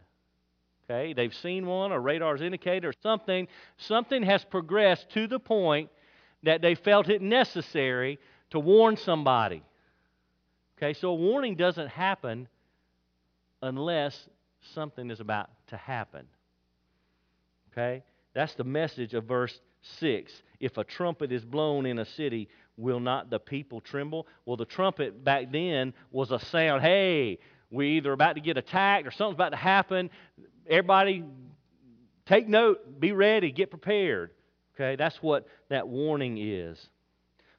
Okay, 0.84 1.14
they've 1.14 1.34
seen 1.34 1.66
one, 1.66 1.94
a 1.94 2.00
radar's 2.00 2.42
indicator, 2.42 2.90
or 2.90 2.94
something. 3.02 3.48
Something 3.78 4.24
has 4.24 4.44
progressed 4.44 5.10
to 5.12 5.26
the 5.26 5.40
point 5.40 5.90
that 6.44 6.62
they 6.62 6.76
felt 6.76 7.08
it 7.08 7.22
necessary 7.22 8.20
to 8.50 8.60
warn 8.60 8.98
somebody. 8.98 9.64
Okay, 10.78 10.94
so 10.94 11.12
a 11.12 11.16
warning 11.16 11.56
doesn't 11.56 11.88
happen 11.88 12.50
unless 13.62 14.28
something 14.74 15.10
is 15.12 15.22
about 15.22 15.50
to 15.68 15.78
happen. 15.78 16.26
Okay? 17.72 18.04
That's 18.34 18.56
the 18.56 18.66
message 18.66 19.14
of 19.14 19.24
verse 19.24 19.58
6. 20.00 20.34
If 20.60 20.78
a 20.78 20.84
trumpet 20.84 21.32
is 21.32 21.46
blown 21.46 21.86
in 21.86 22.00
a 22.00 22.06
city, 22.06 22.50
will 22.82 23.00
not 23.00 23.30
the 23.30 23.40
people 23.40 23.82
tremble? 23.82 24.28
Well, 24.46 24.58
the 24.58 24.66
trumpet 24.66 25.24
back 25.24 25.52
then 25.52 25.94
was 26.12 26.32
a 26.32 26.40
sound 26.40 26.82
hey, 26.82 27.40
we 27.70 27.98
either 27.98 28.12
about 28.12 28.34
to 28.34 28.42
get 28.42 28.58
attacked 28.58 29.08
or 29.08 29.12
something's 29.12 29.36
about 29.36 29.50
to 29.50 29.58
happen. 29.58 30.10
Everybody, 30.68 31.24
take 32.26 32.48
note, 32.48 33.00
be 33.00 33.14
ready, 33.14 33.52
get 33.52 33.70
prepared. 33.70 34.32
Okay? 34.76 34.96
That's 34.96 35.18
what 35.18 35.48
that 35.70 35.88
warning 35.88 36.38
is. 36.38 36.90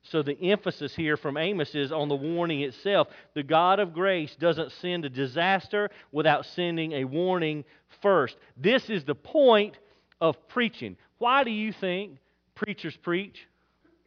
So 0.05 0.23
the 0.23 0.37
emphasis 0.51 0.95
here 0.95 1.17
from 1.17 1.37
Amos 1.37 1.75
is 1.75 1.93
on 1.93 2.09
the 2.09 2.17
warning 2.17 2.63
itself. 2.63 3.09
The 3.35 3.45
God 3.45 3.79
of 3.79 3.93
grace 3.93 4.35
doesn't 4.35 4.73
send 4.73 5.05
a 5.05 5.09
disaster 5.09 5.91
without 6.11 6.45
sending 6.45 6.93
a 6.93 7.05
warning 7.05 7.65
first. 8.01 8.37
This 8.57 8.91
is 8.91 9.05
the 9.05 9.15
point 9.15 9.79
of 10.21 10.49
preaching. 10.49 10.97
Why 11.19 11.45
do 11.45 11.53
you 11.53 11.73
think 11.73 12.19
preachers 12.57 12.97
preach? 12.97 13.47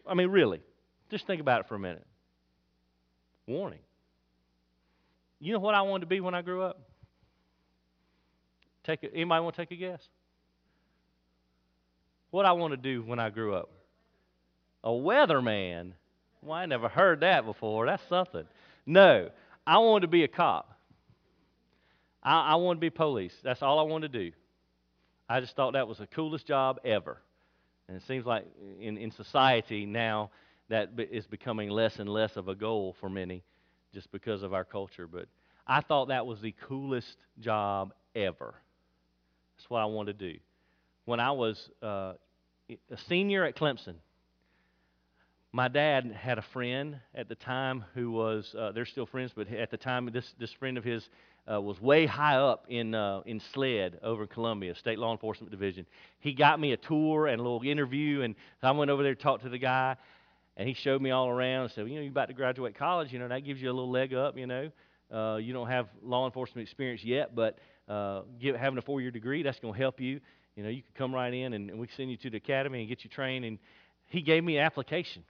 I 0.06 0.14
mean, 0.16 0.30
really. 0.30 0.62
Just 1.10 1.28
think 1.28 1.42
about 1.42 1.62
it 1.62 1.68
for 1.68 1.76
a 1.76 1.80
minute. 1.80 2.06
Warning. 3.48 3.80
You 5.40 5.54
know 5.54 5.60
what 5.60 5.76
I 5.76 5.82
wanted 5.82 6.02
to 6.02 6.08
be 6.08 6.20
when 6.20 6.34
I 6.34 6.42
grew 6.42 6.64
up? 6.64 6.80
Take 8.84 9.04
a, 9.04 9.14
anybody 9.14 9.44
want 9.44 9.56
to 9.56 9.62
take 9.62 9.72
a 9.72 9.76
guess? 9.76 10.02
What 12.32 12.46
I 12.46 12.54
want 12.54 12.72
to 12.72 12.78
do 12.78 13.02
when 13.04 13.20
I 13.20 13.30
grew 13.30 13.56
up? 13.56 13.70
A 14.84 14.90
weatherman. 14.90 15.94
Well, 16.42 16.58
I 16.58 16.66
never 16.66 16.90
heard 16.90 17.22
that 17.22 17.46
before. 17.46 17.86
That's 17.86 18.04
something. 18.10 18.46
No, 18.86 19.30
I 19.66 19.78
wanted 19.80 20.02
to 20.02 20.08
be 20.08 20.24
a 20.24 20.28
cop. 20.28 20.72
I, 22.22 22.52
I 22.52 22.56
wanted 22.56 22.78
to 22.78 22.82
be 22.82 22.90
police. 22.90 23.34
That's 23.44 23.62
all 23.62 23.80
I 23.80 23.84
wanted 23.84 24.12
to 24.14 24.20
do. 24.20 24.32
I 25.28 25.40
just 25.40 25.56
thought 25.56 25.74
that 25.74 25.88
was 25.88 25.98
the 25.98 26.08
coolest 26.08 26.46
job 26.46 26.80
ever. 26.86 27.18
And 27.88 27.98
it 27.98 28.04
seems 28.08 28.26
like 28.26 28.46
in, 28.80 28.98
in 28.98 29.12
society 29.12 29.86
now 29.86 30.30
that 30.70 30.90
is 31.12 31.28
becoming 31.28 31.70
less 31.70 32.00
and 32.00 32.10
less 32.10 32.36
of 32.36 32.48
a 32.48 32.56
goal 32.56 32.96
for 33.00 33.10
many 33.10 33.44
just 33.94 34.12
because 34.12 34.44
of 34.44 34.54
our 34.54 34.66
culture. 34.66 35.08
But 35.08 35.28
I 35.68 35.82
thought 35.82 36.10
that 36.10 36.26
was 36.26 36.42
the 36.42 36.54
coolest 36.68 37.18
job 37.40 37.94
ever. 38.16 38.56
That's 39.58 39.70
what 39.70 39.80
I 39.80 39.86
wanted 39.86 40.20
to 40.20 40.34
do. 40.34 40.40
When 41.06 41.20
I 41.20 41.32
was 41.32 41.70
uh, 41.82 42.14
a 42.70 42.98
senior 43.08 43.46
at 43.46 43.56
Clemson, 43.56 43.96
my 45.52 45.70
dad 45.70 46.12
had 46.12 46.38
a 46.38 46.42
friend 46.42 47.00
at 47.14 47.30
the 47.30 47.36
time 47.36 47.86
who 47.94 48.12
was, 48.12 48.54
uh, 48.60 48.74
they're 48.74 48.86
still 48.86 49.06
friends, 49.06 49.32
but 49.34 49.50
at 49.54 49.72
the 49.72 49.78
time, 49.78 50.10
this, 50.12 50.34
this 50.38 50.52
friend 50.52 50.78
of 50.78 50.84
his 50.84 51.08
uh, 51.50 51.62
was 51.62 51.80
way 51.80 52.06
high 52.06 52.36
up 52.36 52.66
in, 52.68 52.94
uh, 52.94 53.22
in 53.26 53.40
SLED 53.54 54.00
over 54.04 54.24
in 54.24 54.28
Columbia, 54.28 54.76
State 54.76 55.00
Law 55.00 55.14
Enforcement 55.14 55.52
Division. 55.52 55.86
He 56.20 56.34
got 56.34 56.60
me 56.60 56.74
a 56.74 56.78
tour 56.78 57.28
and 57.28 57.40
a 57.40 57.44
little 57.44 57.62
interview, 57.64 58.22
and 58.22 58.36
I 58.62 58.72
went 58.72 58.92
over 58.92 59.02
there 59.02 59.16
to 59.16 59.22
talk 59.22 59.44
to 59.44 59.50
the 59.50 59.58
guy, 59.58 59.96
and 60.58 60.68
he 60.68 60.74
showed 60.74 61.02
me 61.02 61.12
all 61.12 61.28
around 61.28 61.64
and 61.64 61.72
said, 61.72 61.88
you 61.88 61.96
know, 61.96 62.02
you're 62.02 62.12
about 62.12 62.28
to 62.28 62.34
graduate 62.34 62.78
college, 62.78 63.12
you 63.12 63.20
know, 63.20 63.28
that 63.28 63.44
gives 63.44 63.62
you 63.62 63.70
a 63.70 63.74
little 63.74 63.92
leg 63.92 64.14
up, 64.14 64.38
you 64.38 64.48
know. 64.48 64.72
Uh, 65.14 65.38
you 65.38 65.54
don't 65.54 65.68
have 65.68 65.88
law 66.02 66.26
enforcement 66.26 66.68
experience 66.68 67.04
yet, 67.04 67.36
but 67.36 67.60
uh, 67.88 68.22
having 68.58 68.78
a 68.78 68.82
four-year 68.82 69.12
degree, 69.12 69.44
that's 69.44 69.60
going 69.60 69.74
to 69.74 69.80
help 69.80 70.00
you. 70.00 70.20
You 70.56 70.64
know, 70.64 70.70
you 70.70 70.82
could 70.82 70.96
come 70.96 71.14
right 71.14 71.34
in, 71.34 71.54
and, 71.54 71.70
and 71.70 71.80
we 71.80 71.88
can 71.88 71.96
send 71.96 72.10
you 72.10 72.18
to 72.18 72.30
the 72.30 72.38
academy 72.38 72.80
and 72.80 72.90
get 72.90 73.04
you 73.04 73.10
trained. 73.10 73.46
And 73.46 73.60
he 74.08 74.22
gave 74.22 74.44
me 74.44 74.58
an 74.58 74.64
application. 74.64 75.24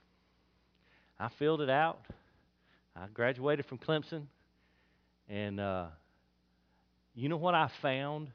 I 1.18 1.28
filled 1.38 1.60
it 1.60 1.70
out. 1.70 1.98
I 2.94 3.06
graduated 3.12 3.66
from 3.66 3.78
Clemson. 3.78 4.22
And 5.28 5.58
uh, 5.58 5.86
you 7.14 7.28
know 7.28 7.36
what 7.36 7.54
I 7.54 7.70
found 7.82 8.28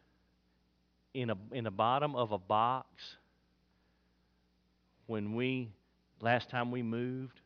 in, 1.14 1.30
a, 1.30 1.38
in 1.52 1.64
the 1.64 1.72
bottom 1.72 2.16
of 2.16 2.32
a 2.32 2.38
box 2.38 2.88
when 5.08 5.34
we, 5.36 5.70
last 6.22 6.50
time 6.50 6.72
we 6.72 6.82
moved 6.82 7.40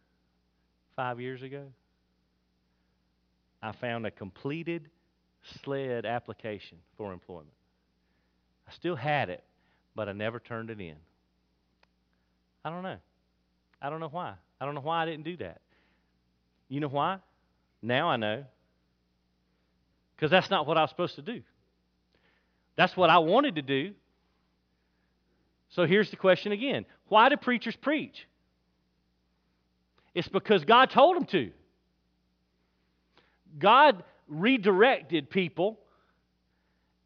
five 0.95 1.19
years 1.19 1.41
ago? 1.43 1.63
I 3.61 3.71
found 3.71 4.05
a 4.05 4.11
completed 4.11 4.89
SLED 5.63 6.05
application 6.05 6.77
for 6.97 7.13
employment. 7.13 7.49
I 8.67 8.73
still 8.73 8.95
had 8.95 9.29
it, 9.29 9.43
but 9.95 10.09
I 10.09 10.11
never 10.11 10.39
turned 10.39 10.69
it 10.69 10.79
in. 10.79 10.95
I 12.63 12.69
don't 12.69 12.83
know. 12.83 12.97
I 13.81 13.89
don't 13.89 13.99
know 13.99 14.09
why. 14.09 14.33
I 14.59 14.65
don't 14.65 14.75
know 14.75 14.81
why 14.81 15.03
I 15.03 15.05
didn't 15.05 15.23
do 15.23 15.37
that. 15.37 15.61
You 16.67 16.79
know 16.79 16.87
why? 16.87 17.19
Now 17.81 18.09
I 18.09 18.17
know. 18.17 18.45
Because 20.15 20.31
that's 20.31 20.49
not 20.49 20.65
what 20.65 20.77
I 20.77 20.81
was 20.81 20.89
supposed 20.89 21.15
to 21.15 21.21
do. 21.21 21.41
That's 22.75 22.95
what 22.97 23.09
I 23.09 23.19
wanted 23.19 23.55
to 23.55 23.61
do. 23.61 23.93
So 25.69 25.85
here's 25.85 26.09
the 26.09 26.17
question 26.17 26.51
again 26.51 26.85
Why 27.07 27.29
do 27.29 27.37
preachers 27.37 27.75
preach? 27.75 28.27
It's 30.15 30.27
because 30.27 30.63
God 30.65 30.89
told 30.89 31.17
them 31.17 31.25
to. 31.25 31.51
God 33.59 34.03
redirected 34.27 35.29
people 35.29 35.79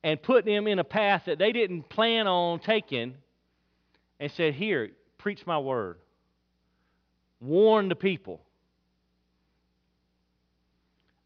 and 0.04 0.22
put 0.22 0.46
them 0.46 0.68
in 0.68 0.80
a 0.80 0.84
path 0.84 1.24
that 1.26 1.40
they 1.40 1.52
didn't 1.52 1.90
plan 1.90 2.28
on 2.28 2.60
taking 2.60 3.16
and 4.20 4.32
said, 4.32 4.54
Here, 4.54 4.92
preach 5.18 5.46
my 5.46 5.60
word 5.60 5.98
warn 7.42 7.90
the 7.90 7.96
people. 7.96 8.42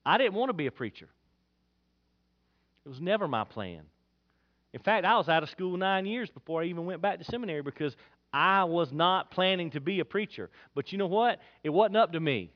I 0.06 0.18
didn't 0.18 0.34
want 0.34 0.50
to 0.50 0.54
be 0.54 0.68
a 0.68 0.72
preacher. 0.72 1.08
It 2.86 2.90
was 2.90 3.00
never 3.00 3.28
my 3.28 3.46
plan. 3.46 3.82
In 4.74 4.80
fact, 4.82 5.06
I 5.06 5.18
was 5.18 5.30
out 5.30 5.44
of 5.44 5.50
school 5.50 5.78
nine 5.78 6.06
years 6.06 6.30
before 6.30 6.62
I 6.62 6.66
even 6.66 6.86
went 6.86 7.02
back 7.02 7.20
to 7.20 7.24
seminary 7.24 7.62
because 7.62 7.96
I 8.34 8.64
was 8.64 8.92
not 8.92 9.30
planning 9.30 9.70
to 9.72 9.80
be 9.80 10.00
a 10.00 10.06
preacher. 10.06 10.50
But 10.74 10.92
you 10.92 10.98
know 10.98 11.08
what? 11.08 11.40
It 11.64 11.70
wasn't 11.70 11.98
up 11.98 12.14
to 12.14 12.20
me. 12.20 12.52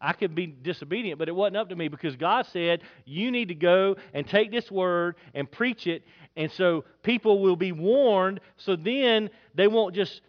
I 0.00 0.12
could 0.12 0.34
be 0.34 0.46
disobedient, 0.46 1.18
but 1.18 1.28
it 1.28 1.34
wasn't 1.34 1.56
up 1.56 1.70
to 1.70 1.76
me 1.76 1.88
because 1.88 2.16
God 2.16 2.46
said, 2.52 2.82
You 3.04 3.30
need 3.30 3.48
to 3.48 3.54
go 3.54 3.96
and 4.14 4.26
take 4.26 4.50
this 4.50 4.70
word 4.70 5.16
and 5.34 5.50
preach 5.50 5.86
it. 5.86 6.04
And 6.36 6.50
so 6.52 6.84
people 7.02 7.40
will 7.40 7.56
be 7.56 7.72
warned, 7.72 8.40
so 8.56 8.76
then 8.76 9.30
they 9.54 9.66
won't 9.66 9.94
just 9.94 10.20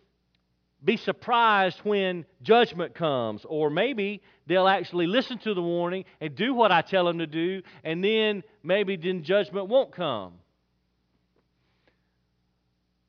be 0.84 0.98
surprised 0.98 1.80
when 1.84 2.26
judgment 2.42 2.96
comes. 2.96 3.46
Or 3.46 3.70
maybe 3.70 4.22
they'll 4.48 4.68
actually 4.68 5.06
listen 5.06 5.38
to 5.40 5.54
the 5.54 5.62
warning 5.62 6.06
and 6.20 6.36
do 6.36 6.54
what 6.54 6.72
I 6.72 6.82
tell 6.82 7.06
them 7.06 7.20
to 7.20 7.28
do, 7.28 7.62
and 7.84 8.04
then 8.04 8.44
maybe 8.64 8.96
then 8.96 9.24
judgment 9.24 9.68
won't 9.68 9.92
come. 9.92 10.34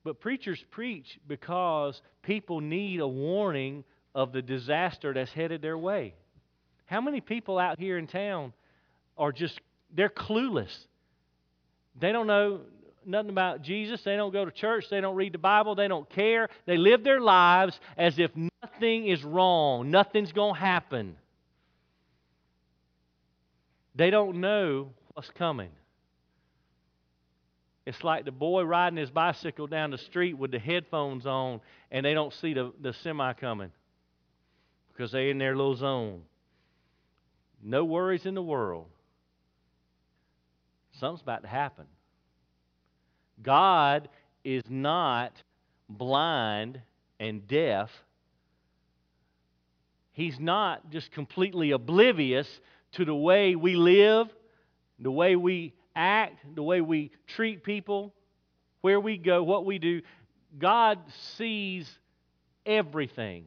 But 0.05 0.21
preachers 0.21 0.63
preach 0.71 1.19
because 1.27 2.01
people 2.23 2.61
need 2.61 3.01
a 3.01 3.09
warning 3.09 3.85
of 4.15 4.33
the 4.33 4.43
disaster 4.43 5.13
that's 5.13 5.33
headed 5.33 5.63
their 5.63 5.77
way. 5.79 6.15
How 6.87 7.01
many 7.01 7.21
people 7.21 7.59
out 7.59 7.79
here 7.79 7.99
in 7.99 8.07
town 8.07 8.53
are 9.17 9.31
just, 9.31 9.61
they're 9.95 10.09
clueless? 10.09 10.75
They 12.01 12.13
don't 12.13 12.27
know 12.27 12.61
nothing 13.05 13.31
about 13.31 13.63
Jesus. 13.63 14.03
They 14.03 14.17
don't 14.17 14.33
go 14.33 14.45
to 14.45 14.51
church. 14.51 14.87
They 14.91 15.01
don't 15.01 15.17
read 15.17 15.33
the 15.33 15.39
Bible. 15.39 15.75
They 15.75 15.89
don't 15.89 16.09
care. 16.09 16.49
They 16.67 16.77
live 16.77 17.05
their 17.05 17.21
lives 17.21 17.79
as 17.97 18.19
if 18.19 18.31
nothing 18.35 19.07
is 19.07 19.23
wrong, 19.23 19.91
nothing's 19.91 20.33
going 20.33 20.55
to 20.55 20.61
happen. 20.61 21.17
They 23.95 24.11
don't 24.11 24.41
know 24.41 24.91
what's 25.15 25.31
coming. 25.31 25.71
It's 27.91 28.05
like 28.05 28.25
the 28.25 28.31
boy 28.31 28.63
riding 28.63 28.97
his 28.97 29.11
bicycle 29.11 29.67
down 29.67 29.91
the 29.91 29.99
street 29.99 30.39
with 30.39 30.53
the 30.53 30.61
headphones 30.61 31.27
on 31.27 31.61
and 31.91 32.07
they 32.07 32.15
don't 32.15 32.33
see 32.35 32.55
the, 32.55 32.73
the 32.81 32.93
semi 32.93 33.33
coming 33.33 33.73
because 34.93 35.11
they're 35.11 35.31
in 35.31 35.39
their 35.39 35.57
little 35.57 35.75
zone. 35.75 36.23
No 37.61 37.85
worries 37.85 38.27
in 38.27 38.37
the 38.37 38.43
world. 38.43 38.87
Something's 41.01 41.23
about 41.23 41.43
to 41.43 41.49
happen. 41.49 41.87
God 43.43 44.09
is 44.45 44.63
not 44.69 45.33
blind 45.89 46.81
and 47.19 47.49
deaf. 47.49 47.91
He's 50.13 50.39
not 50.39 50.91
just 50.93 51.11
completely 51.11 51.73
oblivious 51.73 52.49
to 52.93 53.05
the 53.05 53.17
way 53.17 53.57
we 53.57 53.75
live, 53.75 54.29
the 55.01 55.11
way 55.11 55.35
we 55.35 55.75
act, 55.95 56.39
the 56.55 56.63
way 56.63 56.81
we 56.81 57.11
treat 57.27 57.63
people, 57.63 58.15
where 58.81 59.01
we 59.01 59.19
go, 59.19 59.43
what 59.43 59.65
we 59.65 59.79
do. 59.79 60.03
God 60.59 60.99
sees 61.37 61.91
everything. 62.67 63.45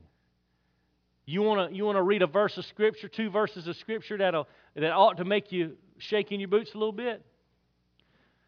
You 1.25 1.41
want 1.41 1.69
to 1.69 1.75
you 1.75 1.85
want 1.85 1.97
to 1.97 2.01
read 2.01 2.21
a 2.21 2.27
verse 2.27 2.57
of 2.57 2.65
scripture, 2.65 3.07
two 3.07 3.29
verses 3.29 3.67
of 3.67 3.75
scripture 3.77 4.17
that'll 4.17 4.47
that 4.75 4.91
ought 4.91 5.17
to 5.17 5.25
make 5.25 5.51
you 5.51 5.77
shake 5.97 6.31
in 6.31 6.39
your 6.39 6.49
boots 6.49 6.73
a 6.73 6.77
little 6.77 6.91
bit? 6.91 7.25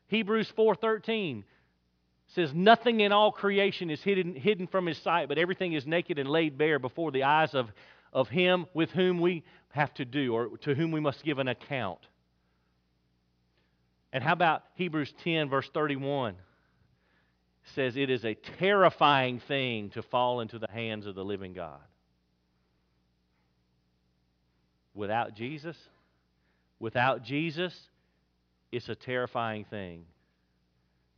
Hebrews 0.07 0.51
4:13 0.57 1.43
says 2.27 2.53
nothing 2.53 3.01
in 3.01 3.11
all 3.11 3.31
creation 3.31 3.89
is 3.89 4.01
hidden, 4.01 4.35
hidden 4.35 4.67
from 4.67 4.85
his 4.85 4.97
sight, 4.97 5.27
but 5.29 5.37
everything 5.37 5.73
is 5.73 5.85
naked 5.85 6.19
and 6.19 6.29
laid 6.29 6.57
bare 6.57 6.79
before 6.79 7.11
the 7.11 7.23
eyes 7.23 7.53
of, 7.53 7.71
of 8.11 8.27
him 8.29 8.65
with 8.73 8.91
whom 8.91 9.21
we 9.21 9.43
have 9.69 9.93
to 9.93 10.05
do 10.05 10.33
or 10.33 10.57
to 10.57 10.73
whom 10.73 10.91
we 10.91 10.99
must 10.99 11.23
give 11.23 11.39
an 11.39 11.47
account. 11.47 11.99
And 14.15 14.23
how 14.23 14.31
about 14.31 14.63
Hebrews 14.75 15.13
10 15.25 15.49
verse 15.49 15.69
31? 15.73 16.35
It 16.35 16.37
says 17.75 17.97
it 17.97 18.09
is 18.09 18.23
a 18.23 18.33
terrifying 18.33 19.41
thing 19.45 19.89
to 19.89 20.01
fall 20.03 20.39
into 20.39 20.57
the 20.57 20.71
hands 20.71 21.05
of 21.05 21.15
the 21.15 21.25
living 21.25 21.51
God. 21.51 21.81
Without 24.93 25.35
Jesus, 25.35 25.75
without 26.79 27.23
Jesus, 27.23 27.77
it's 28.71 28.87
a 28.87 28.95
terrifying 28.95 29.65
thing 29.65 30.05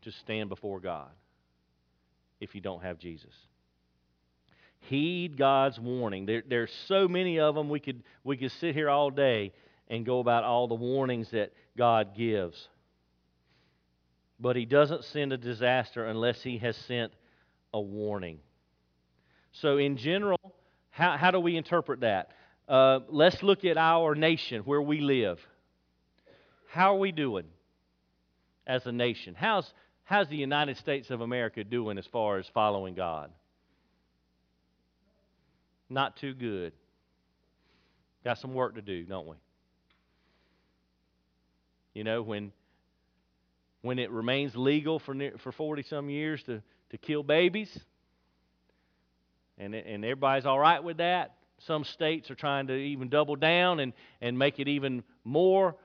to 0.01 0.12
stand 0.12 0.49
before 0.49 0.79
God 0.79 1.12
if 2.39 2.55
you 2.55 2.62
don't 2.62 2.81
have 2.81 2.97
Jesus. 2.97 3.36
Heed 4.79 5.38
God's 5.38 5.79
warning. 5.79 6.25
There, 6.25 6.41
there's 6.49 6.73
so 6.88 7.07
many 7.07 7.39
of 7.39 7.53
them. 7.53 7.69
We 7.69 7.79
could, 7.79 8.01
we 8.23 8.38
could 8.38 8.53
sit 8.53 8.73
here 8.73 8.89
all 8.89 9.12
day 9.12 9.53
and 9.88 10.03
go 10.03 10.19
about 10.19 10.43
all 10.43 10.67
the 10.67 10.73
warnings 10.73 11.29
that 11.29 11.53
God 11.77 12.15
gives. 12.17 12.67
But 14.39 14.56
He 14.56 14.65
doesn't 14.65 15.04
send 15.06 15.34
a 15.34 15.38
disaster 15.38 16.06
unless 16.06 16.41
He 16.41 16.58
has 16.60 16.76
sent 16.76 17.13
a 17.73 17.82
warning. 17.82 18.39
So, 19.52 19.78
in 19.78 19.97
general, 19.97 20.39
how, 20.89 21.17
how 21.17 21.32
do 21.32 21.39
we 21.39 21.58
interpret 21.58 22.02
that? 22.02 22.32
Uh, 22.67 23.00
let's 23.10 23.41
look 23.41 23.65
at 23.65 23.78
our 23.78 24.13
nation, 24.13 24.62
where 24.63 24.82
we 24.82 25.00
live. 25.00 25.39
How 26.69 26.95
are 26.95 27.00
we 27.00 27.12
doing 27.12 27.45
as 28.65 28.86
a 28.86 28.91
nation? 28.91 29.36
How's, 29.36 29.71
how's 30.04 30.28
the 30.28 30.36
United 30.36 30.78
States 30.78 31.10
of 31.10 31.21
America 31.21 31.63
doing 31.63 31.97
as 31.97 32.06
far 32.08 32.38
as 32.38 32.45
following 32.54 32.93
God? 32.93 33.32
Not 35.89 36.17
too 36.17 36.34
good. 36.34 36.73
Got 38.23 38.39
some 38.39 38.54
work 38.54 38.76
to 38.76 38.82
do, 38.82 39.04
don't 39.06 39.28
we? 39.28 39.36
You 41.93 42.04
know, 42.04 42.21
when 42.21 42.52
when 43.82 44.00
it 44.00 44.12
remains 44.12 44.56
legal 44.56 45.00
for 45.00 45.16
for 45.40 45.52
40 45.52 45.84
some 45.84 46.10
years 46.10 46.42
to, 46.44 46.62
to 46.90 46.98
kill 46.98 47.24
babies, 47.24 47.70
and, 49.58 49.74
and 49.74 50.04
everybody's 50.04 50.46
all 50.46 50.60
right 50.60 50.84
with 50.84 50.98
that. 50.98 51.34
Some 51.66 51.84
states 51.84 52.30
are 52.30 52.36
trying 52.36 52.68
to 52.68 52.76
even 52.76 53.10
double 53.10 53.36
down 53.36 53.80
and, 53.80 53.94
and 54.22 54.38
make 54.38 54.60
it 54.60 54.68
even 54.68 55.04
more, 55.24 55.76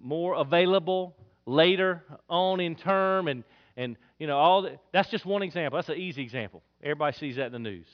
more 0.00 0.34
available 0.34 1.16
later 1.46 2.02
on 2.28 2.60
in 2.60 2.76
term. 2.76 3.28
And, 3.28 3.44
and 3.76 3.96
you 4.18 4.26
know, 4.26 4.36
all 4.36 4.62
the, 4.62 4.78
that's 4.92 5.08
just 5.10 5.24
one 5.24 5.42
example. 5.42 5.78
That's 5.78 5.88
an 5.88 5.96
easy 5.96 6.22
example. 6.22 6.62
Everybody 6.82 7.16
sees 7.16 7.36
that 7.36 7.46
in 7.46 7.52
the 7.52 7.58
news. 7.58 7.86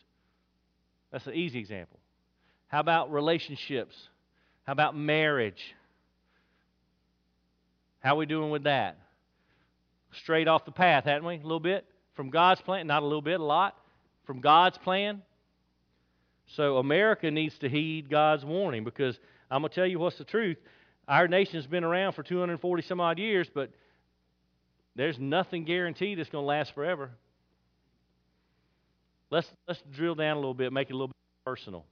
That's 1.12 1.26
an 1.26 1.34
easy 1.34 1.60
example. 1.60 2.00
How 2.66 2.80
about 2.80 3.12
relationships? 3.12 3.94
How 4.64 4.72
about 4.72 4.96
marriage? 4.96 5.62
How 8.00 8.14
are 8.14 8.18
we 8.18 8.26
doing 8.26 8.50
with 8.50 8.64
that? 8.64 8.98
Straight 10.12 10.48
off 10.48 10.64
the 10.64 10.72
path, 10.72 11.04
haven't 11.04 11.26
we? 11.26 11.34
A 11.36 11.42
little 11.42 11.60
bit 11.60 11.86
from 12.14 12.30
God's 12.30 12.60
plan, 12.62 12.86
not 12.86 13.02
a 13.02 13.06
little 13.06 13.22
bit, 13.22 13.40
a 13.40 13.44
lot 13.44 13.76
from 14.26 14.40
God's 14.40 14.78
plan. 14.78 15.22
So 16.56 16.78
America 16.78 17.30
needs 17.30 17.56
to 17.58 17.68
heed 17.68 18.10
God's 18.10 18.44
warning 18.44 18.84
because 18.84 19.18
I'm 19.50 19.62
going 19.62 19.70
to 19.70 19.74
tell 19.74 19.86
you 19.86 19.98
what's 19.98 20.18
the 20.18 20.24
truth. 20.24 20.56
Our 21.06 21.28
nation's 21.28 21.66
been 21.66 21.84
around 21.84 22.12
for 22.12 22.22
240 22.22 22.82
some 22.82 23.00
odd 23.00 23.18
years, 23.18 23.48
but 23.52 23.70
there's 24.96 25.18
nothing 25.18 25.64
guaranteed 25.64 26.18
it's 26.18 26.30
going 26.30 26.42
to 26.42 26.46
last 26.46 26.74
forever. 26.74 27.10
Let's, 29.30 29.46
let's 29.68 29.80
drill 29.94 30.16
down 30.16 30.36
a 30.36 30.40
little 30.40 30.54
bit, 30.54 30.72
make 30.72 30.90
it 30.90 30.92
a 30.92 30.96
little 30.96 31.08
bit 31.08 31.16
personal. 31.44 31.84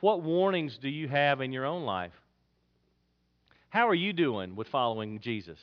What 0.00 0.22
warnings 0.22 0.78
do 0.80 0.88
you 0.88 1.08
have 1.08 1.40
in 1.40 1.52
your 1.52 1.64
own 1.64 1.84
life? 1.84 2.12
How 3.70 3.88
are 3.88 3.94
you 3.94 4.12
doing 4.12 4.56
with 4.56 4.68
following 4.68 5.20
Jesus? 5.20 5.58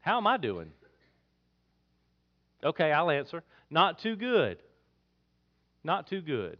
How 0.00 0.16
am 0.16 0.26
I 0.26 0.38
doing? 0.38 0.72
Okay, 2.64 2.90
I'll 2.90 3.10
answer. 3.10 3.42
Not 3.70 4.00
too 4.00 4.16
good. 4.16 4.58
Not 5.84 6.08
too 6.08 6.20
good. 6.20 6.58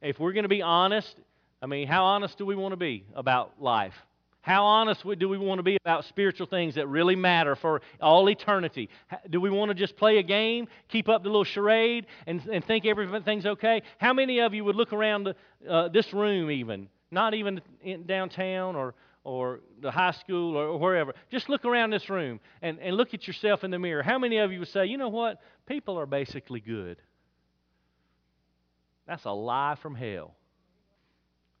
If 0.00 0.18
we're 0.18 0.32
going 0.32 0.44
to 0.44 0.48
be 0.48 0.62
honest, 0.62 1.14
I 1.62 1.66
mean, 1.66 1.88
how 1.88 2.04
honest 2.04 2.36
do 2.36 2.44
we 2.44 2.54
want 2.54 2.72
to 2.72 2.76
be 2.76 3.04
about 3.14 3.60
life? 3.60 3.94
How 4.42 4.64
honest 4.64 5.02
do 5.18 5.28
we 5.30 5.38
want 5.38 5.58
to 5.58 5.62
be 5.62 5.78
about 5.82 6.04
spiritual 6.04 6.46
things 6.46 6.74
that 6.74 6.86
really 6.86 7.16
matter 7.16 7.56
for 7.56 7.80
all 7.98 8.28
eternity? 8.28 8.90
Do 9.30 9.40
we 9.40 9.48
want 9.48 9.70
to 9.70 9.74
just 9.74 9.96
play 9.96 10.18
a 10.18 10.22
game, 10.22 10.68
keep 10.88 11.08
up 11.08 11.22
the 11.22 11.30
little 11.30 11.44
charade, 11.44 12.04
and, 12.26 12.44
and 12.52 12.62
think 12.62 12.84
everything's 12.84 13.46
okay? 13.46 13.80
How 13.96 14.12
many 14.12 14.40
of 14.40 14.52
you 14.52 14.62
would 14.64 14.76
look 14.76 14.92
around 14.92 15.34
uh, 15.66 15.88
this 15.88 16.12
room, 16.12 16.50
even, 16.50 16.90
not 17.14 17.34
even 17.34 17.60
in 17.82 18.04
downtown 18.04 18.76
or, 18.76 18.94
or 19.22 19.60
the 19.80 19.90
high 19.90 20.12
school 20.12 20.56
or 20.56 20.78
wherever, 20.78 21.14
just 21.30 21.48
look 21.48 21.64
around 21.64 21.90
this 21.90 22.10
room 22.10 22.40
and, 22.60 22.78
and 22.80 22.96
look 22.96 23.14
at 23.14 23.26
yourself 23.26 23.64
in 23.64 23.70
the 23.70 23.78
mirror. 23.78 24.02
How 24.02 24.18
many 24.18 24.38
of 24.38 24.52
you 24.52 24.58
would 24.58 24.68
say, 24.68 24.86
you 24.86 24.98
know 24.98 25.08
what? 25.08 25.40
People 25.66 25.98
are 25.98 26.06
basically 26.06 26.60
good? 26.60 26.98
That's 29.06 29.24
a 29.24 29.30
lie 29.30 29.76
from 29.80 29.94
hell. 29.94 30.34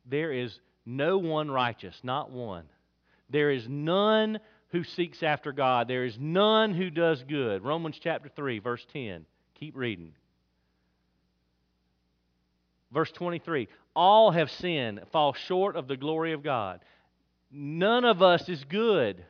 There 0.06 0.32
is 0.32 0.58
no 0.84 1.18
one 1.18 1.50
righteous, 1.50 1.98
not 2.02 2.30
one. 2.30 2.64
There 3.30 3.50
is 3.50 3.66
none 3.68 4.38
who 4.68 4.84
seeks 4.84 5.22
after 5.22 5.52
God. 5.52 5.88
There 5.88 6.04
is 6.04 6.16
none 6.18 6.74
who 6.74 6.90
does 6.90 7.22
good. 7.28 7.64
Romans 7.64 7.98
chapter 8.02 8.30
3, 8.34 8.58
verse 8.58 8.84
10. 8.92 9.24
Keep 9.58 9.76
reading. 9.76 10.12
Verse 12.92 13.10
23 13.12 13.68
All 13.94 14.32
have 14.32 14.50
sinned, 14.50 15.00
fall 15.12 15.34
short 15.34 15.76
of 15.76 15.86
the 15.86 15.96
glory 15.96 16.32
of 16.32 16.42
God. 16.42 16.80
None 17.50 18.04
of 18.04 18.22
us 18.22 18.48
is 18.48 18.64
good. 18.64 19.24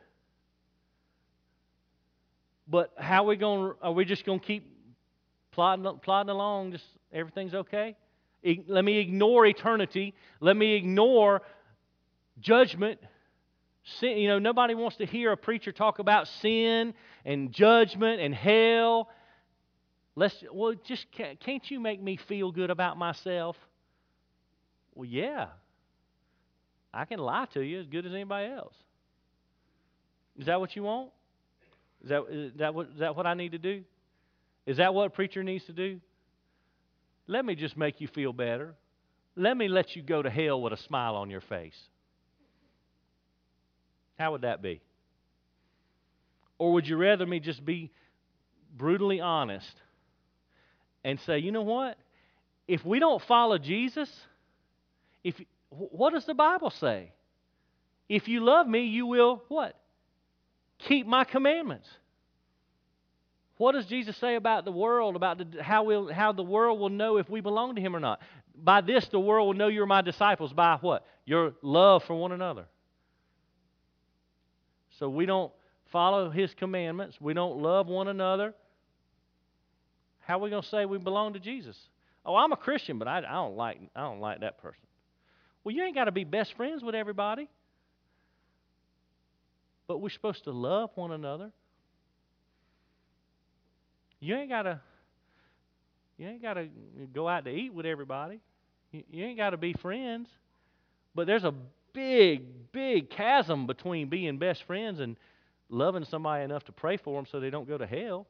But 2.67 2.91
how 2.97 3.23
are 3.23 3.27
we 3.27 3.35
going? 3.35 3.73
Are 3.81 3.91
we 3.91 4.05
just 4.05 4.25
going 4.25 4.39
to 4.39 4.45
keep 4.45 4.67
plodding, 5.51 5.99
plodding 6.01 6.31
along? 6.31 6.71
Just 6.71 6.85
everything's 7.13 7.53
okay? 7.53 7.95
Let 8.67 8.83
me 8.83 8.97
ignore 8.97 9.45
eternity. 9.45 10.15
Let 10.39 10.57
me 10.57 10.73
ignore 10.75 11.41
judgment. 12.39 12.99
Sin, 13.99 14.17
you 14.17 14.27
know, 14.27 14.39
nobody 14.39 14.73
wants 14.73 14.97
to 14.97 15.05
hear 15.05 15.31
a 15.31 15.37
preacher 15.37 15.71
talk 15.71 15.99
about 15.99 16.27
sin 16.27 16.95
and 17.23 17.51
judgment 17.51 18.19
and 18.19 18.33
hell. 18.33 19.09
Let's 20.15 20.43
well, 20.51 20.73
just 20.83 21.05
can't 21.11 21.69
you 21.69 21.79
make 21.79 22.01
me 22.01 22.17
feel 22.17 22.51
good 22.51 22.71
about 22.71 22.97
myself? 22.97 23.55
Well, 24.95 25.05
yeah. 25.05 25.47
I 26.93 27.05
can 27.05 27.19
lie 27.19 27.45
to 27.53 27.61
you 27.61 27.79
as 27.81 27.87
good 27.87 28.05
as 28.05 28.13
anybody 28.13 28.51
else. 28.51 28.73
Is 30.37 30.45
that 30.47 30.59
what 30.59 30.75
you 30.75 30.83
want? 30.83 31.11
Is 32.03 32.09
that, 32.09 32.23
is 32.29 32.51
that, 32.57 32.73
what, 32.73 32.87
is 32.87 32.99
that 32.99 33.15
what 33.15 33.25
I 33.25 33.33
need 33.33 33.51
to 33.51 33.57
do? 33.57 33.83
Is 34.65 34.77
that 34.77 34.93
what 34.93 35.07
a 35.07 35.09
preacher 35.09 35.43
needs 35.43 35.65
to 35.65 35.73
do? 35.73 35.99
Let 37.27 37.43
me 37.45 37.55
just 37.55 37.75
make 37.77 38.01
you 38.01 38.07
feel 38.07 38.33
better. 38.33 38.73
Let 39.35 39.57
me 39.57 39.67
let 39.67 39.95
you 39.95 40.01
go 40.01 40.21
to 40.21 40.29
hell 40.29 40.61
with 40.61 40.73
a 40.73 40.77
smile 40.77 41.15
on 41.15 41.29
your 41.29 41.41
face. 41.41 41.77
How 44.17 44.31
would 44.31 44.41
that 44.41 44.61
be? 44.61 44.81
Or 46.57 46.73
would 46.73 46.87
you 46.87 46.95
rather 46.95 47.25
me 47.25 47.39
just 47.39 47.65
be 47.65 47.91
brutally 48.77 49.19
honest 49.19 49.75
and 51.03 51.19
say, 51.21 51.39
you 51.39 51.51
know 51.51 51.63
what? 51.63 51.97
If 52.67 52.85
we 52.85 52.99
don't 52.99 53.21
follow 53.23 53.57
Jesus, 53.57 54.09
if 55.25 55.41
what 55.69 56.13
does 56.13 56.25
the 56.25 56.35
Bible 56.35 56.69
say? 56.69 57.11
If 58.07 58.27
you 58.27 58.41
love 58.41 58.67
me, 58.67 58.85
you 58.85 59.07
will 59.07 59.43
what? 59.47 59.75
Keep 60.77 61.07
my 61.07 61.23
commandments. 61.23 61.89
What 63.57 63.71
does 63.71 63.87
Jesus 63.87 64.15
say 64.17 64.35
about 64.35 64.65
the 64.65 64.71
world, 64.71 65.15
about 65.15 65.39
the, 65.39 65.63
how, 65.63 65.83
we'll, 65.83 66.13
how 66.13 66.31
the 66.31 66.43
world 66.43 66.79
will 66.79 66.89
know 66.89 67.17
if 67.17 67.27
we 67.27 67.41
belong 67.41 67.75
to 67.75 67.81
him 67.81 67.95
or 67.95 67.99
not? 67.99 68.21
By 68.55 68.81
this, 68.81 69.07
the 69.07 69.19
world 69.19 69.47
will 69.47 69.53
know 69.55 69.67
you're 69.67 69.87
my 69.87 70.01
disciples. 70.01 70.53
By 70.53 70.77
what? 70.79 71.03
Your 71.25 71.53
love 71.63 72.03
for 72.03 72.15
one 72.15 72.31
another. 72.31 72.65
So 74.99 75.09
we 75.09 75.25
don't 75.25 75.51
follow 75.91 76.29
his 76.29 76.53
commandments. 76.53 77.19
We 77.19 77.33
don't 77.33 77.57
love 77.57 77.87
one 77.87 78.07
another. 78.07 78.53
How 80.19 80.37
are 80.37 80.41
we 80.41 80.51
going 80.51 80.61
to 80.61 80.69
say 80.69 80.85
we 80.85 80.99
belong 80.99 81.33
to 81.33 81.39
Jesus? 81.39 81.77
Oh, 82.23 82.35
I'm 82.35 82.51
a 82.51 82.57
Christian, 82.57 82.99
but 82.99 83.07
I, 83.07 83.19
I 83.19 83.33
don't 83.33 83.55
like 83.55 83.79
I 83.95 84.01
don't 84.01 84.19
like 84.19 84.41
that 84.41 84.59
person. 84.59 84.84
Well, 85.65 85.75
you 85.75 85.83
ain't 85.83 85.95
got 85.95 86.05
to 86.05 86.11
be 86.11 86.23
best 86.23 86.53
friends 86.55 86.83
with 86.83 86.95
everybody. 86.95 87.49
But 89.87 89.97
we're 89.99 90.09
supposed 90.09 90.45
to 90.45 90.51
love 90.51 90.91
one 90.95 91.11
another. 91.11 91.51
You 94.19 94.35
ain't 94.35 94.49
got 94.49 94.63
to 94.63 94.79
you 96.17 96.27
ain't 96.29 96.41
got 96.41 96.53
to 96.53 96.69
go 97.13 97.27
out 97.27 97.43
to 97.43 97.51
eat 97.51 97.73
with 97.73 97.85
everybody. 97.85 98.39
You, 98.91 99.03
you 99.11 99.25
ain't 99.25 99.37
got 99.37 99.49
to 99.49 99.57
be 99.57 99.73
friends. 99.73 100.29
But 101.13 101.27
there's 101.27 101.43
a 101.43 101.53
big, 101.93 102.71
big 102.71 103.09
chasm 103.09 103.67
between 103.67 104.07
being 104.07 104.37
best 104.37 104.63
friends 104.63 104.99
and 104.99 105.17
loving 105.69 106.05
somebody 106.05 106.43
enough 106.43 106.63
to 106.65 106.71
pray 106.71 106.95
for 106.95 107.15
them 107.15 107.25
so 107.29 107.39
they 107.39 107.49
don't 107.49 107.67
go 107.67 107.77
to 107.77 107.85
hell. 107.85 108.27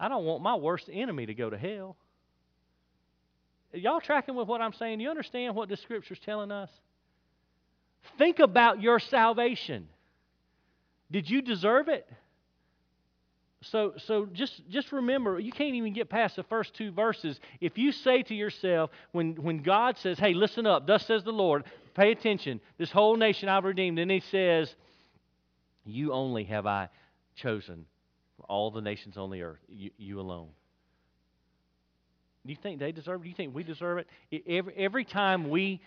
I 0.00 0.08
don't 0.08 0.24
want 0.24 0.42
my 0.42 0.56
worst 0.56 0.88
enemy 0.92 1.26
to 1.26 1.34
go 1.34 1.50
to 1.50 1.58
hell. 1.58 1.96
Y'all 3.72 4.00
tracking 4.00 4.34
with 4.34 4.48
what 4.48 4.60
I'm 4.60 4.72
saying? 4.72 5.00
You 5.00 5.10
understand 5.10 5.54
what 5.54 5.68
the 5.68 5.76
scripture's 5.76 6.18
telling 6.24 6.50
us? 6.50 6.70
Think 8.16 8.38
about 8.38 8.80
your 8.80 8.98
salvation. 8.98 9.88
Did 11.10 11.28
you 11.28 11.42
deserve 11.42 11.88
it? 11.88 12.06
So, 13.62 13.94
so 13.96 14.26
just, 14.26 14.62
just 14.68 14.92
remember, 14.92 15.38
you 15.38 15.50
can't 15.50 15.74
even 15.74 15.92
get 15.92 16.08
past 16.08 16.36
the 16.36 16.44
first 16.44 16.74
two 16.74 16.92
verses. 16.92 17.40
If 17.60 17.76
you 17.76 17.90
say 17.90 18.22
to 18.22 18.34
yourself, 18.34 18.90
when, 19.12 19.34
when 19.34 19.62
God 19.62 19.98
says, 19.98 20.18
hey, 20.18 20.32
listen 20.32 20.64
up, 20.64 20.86
thus 20.86 21.04
says 21.06 21.24
the 21.24 21.32
Lord, 21.32 21.64
pay 21.94 22.12
attention, 22.12 22.60
this 22.78 22.92
whole 22.92 23.16
nation 23.16 23.48
I've 23.48 23.64
redeemed, 23.64 23.98
and 23.98 24.10
He 24.10 24.20
says, 24.20 24.72
you 25.84 26.12
only 26.12 26.44
have 26.44 26.66
I 26.66 26.88
chosen 27.34 27.86
all 28.48 28.70
the 28.70 28.80
nations 28.80 29.16
on 29.16 29.30
the 29.30 29.42
earth, 29.42 29.58
you, 29.68 29.90
you 29.98 30.20
alone. 30.20 30.50
Do 32.48 32.52
you 32.52 32.58
think 32.62 32.80
they 32.80 32.92
deserve 32.92 33.20
it? 33.20 33.24
Do 33.24 33.28
you 33.28 33.34
think 33.34 33.54
we 33.54 33.62
deserve 33.62 33.98
it? 33.98 34.42
Every, 34.48 34.74
every 34.74 35.04
time 35.04 35.50
we 35.50 35.82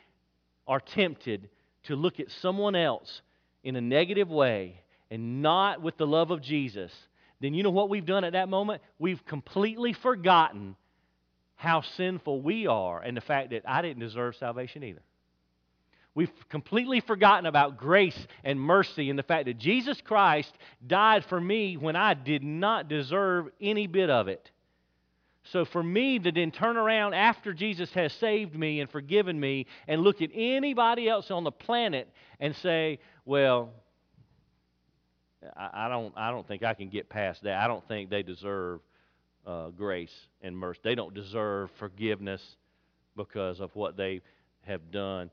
are 0.67 0.80
tempted 0.80 1.50
to 1.86 1.95
look 1.95 2.19
at 2.19 2.30
someone 2.30 2.76
else 2.76 3.24
in 3.63 3.76
a 3.76 3.82
negative 3.82 4.30
way 4.30 4.80
and 5.10 5.41
not 5.41 5.82
with 5.82 5.97
the 5.97 6.06
love 6.06 6.30
of 6.30 6.39
Jesus, 6.43 6.91
then 7.39 7.56
you 7.56 7.63
know 7.63 7.71
what 7.71 7.89
we've 7.89 8.06
done 8.06 8.24
at 8.24 8.34
that 8.34 8.47
moment? 8.47 8.84
We've 9.00 9.26
completely 9.26 9.93
forgotten 9.93 10.76
how 11.56 11.82
sinful 11.82 12.43
we 12.43 12.67
are 12.67 13.02
and 13.02 13.17
the 13.17 13.21
fact 13.21 13.50
that 13.50 13.63
I 13.67 13.82
didn't 13.82 14.02
deserve 14.02 14.36
salvation 14.36 14.84
either. 14.84 15.02
We've 16.13 16.32
completely 16.47 17.00
forgotten 17.00 17.47
about 17.47 17.78
grace 17.78 18.28
and 18.43 18.62
mercy 18.62 19.10
and 19.10 19.17
the 19.17 19.24
fact 19.24 19.45
that 19.45 19.58
Jesus 19.58 20.00
Christ 20.00 20.54
died 20.86 21.26
for 21.26 21.41
me 21.41 21.76
when 21.76 21.95
I 21.95 22.13
did 22.13 22.43
not 22.43 22.88
deserve 22.88 23.47
any 23.60 23.88
bit 23.88 24.12
of 24.12 24.28
it. 24.28 24.52
So 25.43 25.65
for 25.65 25.82
me 25.82 26.19
to 26.19 26.32
then 26.32 26.51
turn 26.51 26.77
around 26.77 27.13
after 27.13 27.54
Jesus 27.54 27.91
has 27.93 28.13
saved 28.13 28.56
me 28.56 28.80
and 28.80 28.89
forgiven 28.89 29.39
me 29.39 29.65
and 29.88 30.01
look 30.01 30.21
at 30.21 30.30
anybody 30.34 31.10
else 31.10 31.32
on 31.32 31.43
the 31.43 31.51
planet 31.51 32.08
and 32.39 32.56
say, 32.58 32.99
well, 33.25 33.71
I, 35.58 35.89
don't, 35.89 36.13
I 36.15 36.30
don't 36.30 36.47
think 36.47 36.63
I 36.63 36.75
can 36.75 36.89
get 36.89 37.10
past 37.10 37.43
that. 37.43 37.60
I 37.60 37.67
don't 37.67 37.86
think 37.88 38.10
they 38.12 38.21
deserve 38.21 38.82
uh, 39.45 39.69
grace 39.69 40.13
and 40.41 40.56
mercy. 40.56 40.80
They 40.84 40.95
don't 40.95 41.13
deserve 41.13 41.71
forgiveness 41.80 42.43
because 43.17 43.60
of 43.60 43.75
what 43.75 43.97
they 43.97 44.21
have 44.62 44.91
done 44.91 45.32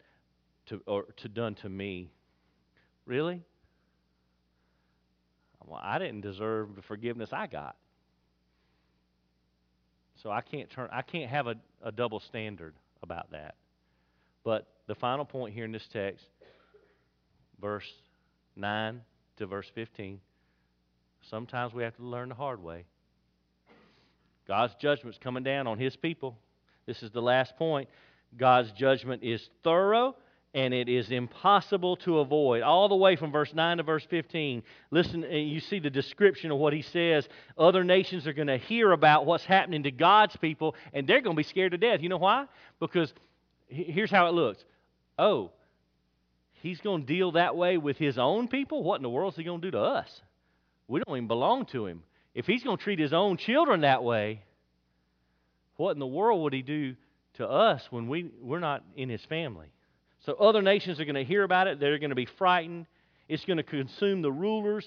to, 0.67 0.81
or 0.87 1.05
to 1.19 1.29
done 1.29 1.55
to 1.57 1.69
me. 1.69 2.11
Really? 3.05 3.43
Well, 5.67 5.81
I 5.83 5.99
didn't 5.99 6.23
deserve 6.23 6.77
the 6.77 6.83
forgiveness 6.83 7.31
I 7.33 7.47
got. 7.47 7.77
So 10.23 10.31
I 10.31 10.41
can't 10.41 10.69
turn 10.71 10.89
I 10.93 11.03
can't 11.03 11.31
have 11.31 11.47
a, 11.47 11.55
a 11.83 11.93
double 11.93 12.21
standard 12.21 12.75
about 13.03 13.31
that. 13.33 13.55
But 14.45 14.67
the 14.87 14.95
final 14.95 15.25
point 15.25 15.55
here 15.55 15.65
in 15.65 15.73
this 15.73 15.87
text, 15.93 16.25
verse 17.61 17.89
9 18.57 19.01
to 19.37 19.47
verse 19.47 19.71
15, 19.75 20.21
sometimes 21.31 21.75
we 21.75 21.83
have 21.83 21.97
to 21.97 22.03
learn 22.03 22.31
the 22.31 22.35
hard 22.35 22.63
way. 22.63 22.85
God's 24.47 24.75
judgment 24.81 25.15
is 25.15 25.21
coming 25.23 25.43
down 25.43 25.67
on 25.67 25.79
his 25.79 25.95
people. 25.97 26.39
This 26.87 27.03
is 27.03 27.11
the 27.11 27.21
last 27.21 27.57
point. 27.57 27.89
God's 28.37 28.73
judgment 28.73 29.23
is 29.23 29.47
thorough 29.63 30.17
and 30.55 30.73
it 30.73 30.89
is 30.89 31.11
impossible 31.11 31.97
to 31.97 32.21
avoid. 32.21 32.63
All 32.63 32.89
the 32.89 32.97
way 32.97 33.17
from 33.17 33.31
verse 33.31 33.53
9 33.53 33.77
to 33.77 33.83
verse 33.83 34.07
15. 34.09 34.63
Listen, 34.91 35.25
eh, 35.25 35.37
you 35.37 35.61
see 35.61 35.79
the 35.79 35.91
description 35.91 36.51
of 36.51 36.59
what 36.59 36.73
he 36.73 36.83
says. 36.83 37.29
Other 37.57 37.85
nations 37.85 38.27
are 38.27 38.33
going 38.33 38.49
to 38.49 38.57
hear 38.57 38.93
about 38.93 39.27
what's 39.27 39.45
happening 39.45 39.83
to 39.83 39.91
God's 39.91 40.37
people, 40.37 40.75
and 40.93 41.07
they're 41.07 41.21
going 41.21 41.37
to 41.37 41.41
be 41.41 41.49
scared 41.49 41.73
to 41.73 41.79
death. 41.79 42.01
You 42.01 42.09
know 42.09 42.17
why? 42.17 42.47
Because 42.81 43.13
here's 43.67 44.11
how 44.11 44.29
it 44.29 44.35
looks. 44.35 44.65
Oh, 45.19 45.51
he's 46.55 46.81
going 46.81 47.03
to 47.03 47.07
deal 47.07 47.33
that 47.33 47.55
way 47.57 47.77
with 47.77 47.99
his 47.99 48.19
own 48.19 48.49
people? 48.49 48.83
What 48.83 48.97
in 48.97 49.03
the 49.03 49.11
world 49.11 49.35
is 49.35 49.37
he 49.37 49.45
going 49.45 49.61
to 49.61 49.67
do 49.67 49.73
to 49.73 49.81
us? 49.81 50.23
We 50.87 51.01
don't 51.01 51.17
even 51.17 51.29
belong 51.29 51.67
to 51.67 51.87
him. 51.87 52.03
If 52.35 52.47
he's 52.47 52.65
going 52.65 52.79
to 52.79 52.83
treat 52.83 52.99
his 52.99 53.13
own 53.13 53.37
children 53.37 53.83
that 53.83 54.03
way, 54.03 54.43
what 55.77 55.93
in 55.93 55.99
the 55.99 56.07
world 56.07 56.43
would 56.43 56.53
he 56.53 56.63
do 56.63 56.97
to 57.35 57.49
us 57.49 57.87
when 57.91 58.09
we, 58.09 58.31
we're 58.41 58.61
not 58.61 58.83
in 58.97 59.09
his 59.09 59.25
family? 59.27 59.69
So 60.29 60.35
other 60.35 60.61
nations 60.61 61.01
are 61.01 61.07
going 61.07 61.15
to 61.15 61.25
hear 61.25 61.43
about 61.43 61.69
it. 61.69 61.81
They're 61.81 61.99
going 61.99 62.11
to 62.11 62.15
be 62.15 62.27
frightened. 62.27 62.85
It's 63.31 63.47
going 63.47 63.57
to 63.57 63.63
consume 63.63 64.21
the 64.21 64.31
rulers, 64.31 64.87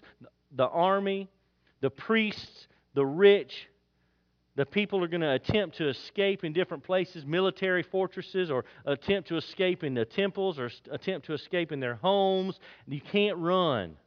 the 0.56 0.67
army, 0.67 1.32
the 1.80 1.89
priests, 1.89 2.67
the 2.93 3.04
rich. 3.04 3.67
The 4.56 4.67
people 4.67 5.04
are 5.04 5.08
going 5.08 5.21
to 5.21 5.32
attempt 5.32 5.77
to 5.77 5.89
escape 5.89 6.43
in 6.43 6.54
different 6.54 6.84
places, 6.84 7.25
military 7.25 7.82
fortresses, 7.82 8.51
or 8.51 8.65
attempt 8.86 9.30
to 9.30 9.38
escape 9.38 9.84
in 9.84 9.95
the 9.95 10.06
temples, 10.06 10.60
or 10.60 10.69
attempt 10.91 11.25
to 11.25 11.34
escape 11.34 11.71
in 11.71 11.80
their 11.80 11.95
homes. 11.95 12.60
You 12.86 13.01
can't 13.01 13.38
run. 13.38 13.97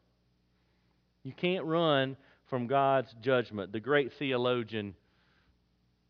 You 1.24 1.32
can't 1.32 1.64
run 1.64 2.16
from 2.48 2.68
God's 2.68 3.12
judgment. 3.22 3.72
The 3.72 3.80
great 3.80 4.12
theologian 4.20 4.94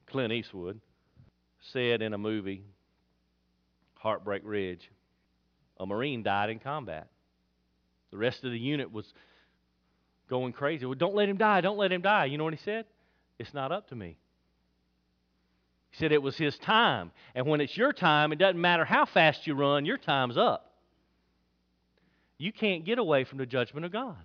Clint 0.04 0.34
Eastwood 0.34 0.82
said 1.72 2.02
in 2.02 2.12
a 2.12 2.18
movie, 2.18 2.62
Heartbreak 3.94 4.42
Ridge, 4.44 4.90
a 5.78 5.86
Marine 5.86 6.22
died 6.22 6.50
in 6.50 6.58
combat. 6.58 7.08
The 8.10 8.16
rest 8.16 8.44
of 8.44 8.50
the 8.52 8.58
unit 8.58 8.92
was 8.92 9.12
going 10.28 10.52
crazy. 10.52 10.86
Well, 10.86 10.94
don't 10.94 11.14
let 11.14 11.28
him 11.28 11.36
die. 11.36 11.60
Don't 11.60 11.78
let 11.78 11.92
him 11.92 12.02
die. 12.02 12.26
You 12.26 12.38
know 12.38 12.44
what 12.44 12.54
he 12.54 12.60
said? 12.60 12.86
It's 13.38 13.52
not 13.52 13.72
up 13.72 13.88
to 13.88 13.96
me. 13.96 14.16
He 15.90 15.96
said 15.98 16.12
it 16.12 16.22
was 16.22 16.36
his 16.36 16.56
time. 16.58 17.12
And 17.34 17.46
when 17.46 17.60
it's 17.60 17.76
your 17.76 17.92
time, 17.92 18.32
it 18.32 18.38
doesn't 18.38 18.60
matter 18.60 18.84
how 18.84 19.04
fast 19.04 19.46
you 19.46 19.54
run, 19.54 19.84
your 19.84 19.98
time's 19.98 20.36
up. 20.36 20.72
You 22.38 22.52
can't 22.52 22.84
get 22.84 22.98
away 22.98 23.24
from 23.24 23.38
the 23.38 23.46
judgment 23.46 23.86
of 23.86 23.92
God. 23.92 24.16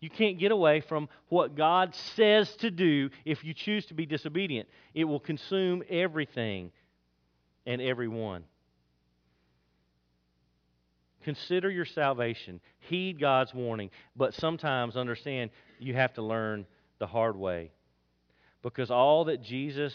You 0.00 0.10
can't 0.10 0.38
get 0.38 0.52
away 0.52 0.80
from 0.80 1.08
what 1.28 1.56
God 1.56 1.94
says 2.16 2.54
to 2.56 2.70
do 2.70 3.10
if 3.24 3.42
you 3.44 3.54
choose 3.54 3.86
to 3.86 3.94
be 3.94 4.06
disobedient. 4.06 4.68
It 4.94 5.04
will 5.04 5.20
consume 5.20 5.82
everything 5.88 6.70
and 7.66 7.80
everyone. 7.80 8.44
Consider 11.24 11.70
your 11.70 11.84
salvation. 11.84 12.60
Heed 12.78 13.20
God's 13.20 13.52
warning. 13.52 13.90
But 14.16 14.34
sometimes 14.34 14.96
understand 14.96 15.50
you 15.78 15.94
have 15.94 16.14
to 16.14 16.22
learn 16.22 16.66
the 16.98 17.06
hard 17.06 17.36
way. 17.36 17.70
Because 18.62 18.90
all 18.90 19.26
that 19.26 19.42
Jesus, 19.42 19.94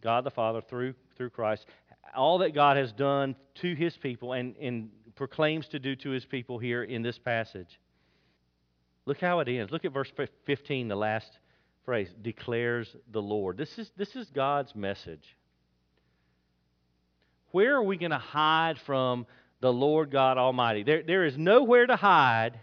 God 0.00 0.24
the 0.24 0.30
Father, 0.30 0.60
through, 0.60 0.94
through 1.16 1.30
Christ, 1.30 1.66
all 2.14 2.38
that 2.38 2.54
God 2.54 2.76
has 2.76 2.92
done 2.92 3.36
to 3.56 3.74
his 3.74 3.96
people 3.96 4.32
and, 4.32 4.56
and 4.56 4.90
proclaims 5.14 5.68
to 5.68 5.78
do 5.78 5.94
to 5.96 6.10
his 6.10 6.24
people 6.24 6.58
here 6.58 6.82
in 6.82 7.02
this 7.02 7.18
passage. 7.18 7.78
Look 9.06 9.20
how 9.20 9.40
it 9.40 9.48
ends. 9.48 9.72
Look 9.72 9.84
at 9.84 9.92
verse 9.92 10.10
15, 10.46 10.88
the 10.88 10.96
last 10.96 11.30
phrase 11.84 12.08
declares 12.22 12.94
the 13.10 13.22
Lord. 13.22 13.56
This 13.56 13.78
is, 13.78 13.90
this 13.96 14.14
is 14.16 14.28
God's 14.30 14.74
message. 14.74 15.36
Where 17.52 17.74
are 17.74 17.82
we 17.82 17.96
going 17.96 18.12
to 18.12 18.18
hide 18.18 18.78
from 18.86 19.26
the 19.60 19.72
Lord 19.72 20.10
God 20.10 20.38
Almighty. 20.38 20.82
There, 20.82 21.02
there 21.02 21.24
is 21.24 21.36
nowhere 21.36 21.86
to 21.86 21.96
hide 21.96 22.58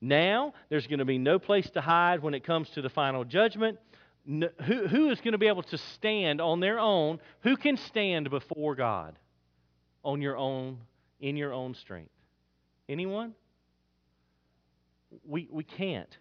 now. 0.00 0.54
There's 0.68 0.86
going 0.86 0.98
to 0.98 1.04
be 1.04 1.18
no 1.18 1.38
place 1.38 1.68
to 1.70 1.80
hide 1.80 2.22
when 2.22 2.34
it 2.34 2.44
comes 2.44 2.68
to 2.70 2.82
the 2.82 2.88
final 2.88 3.24
judgment. 3.24 3.78
No, 4.26 4.48
who, 4.62 4.86
who 4.86 5.10
is 5.10 5.20
going 5.20 5.32
to 5.32 5.38
be 5.38 5.48
able 5.48 5.62
to 5.64 5.78
stand 5.78 6.40
on 6.40 6.60
their 6.60 6.78
own? 6.78 7.20
Who 7.42 7.56
can 7.56 7.76
stand 7.76 8.30
before 8.30 8.74
God 8.74 9.18
on 10.02 10.22
your 10.22 10.36
own, 10.36 10.78
in 11.20 11.36
your 11.36 11.52
own 11.52 11.74
strength? 11.74 12.10
Anyone? 12.88 13.34
We, 15.26 15.48
we 15.50 15.64
can't. 15.64 16.16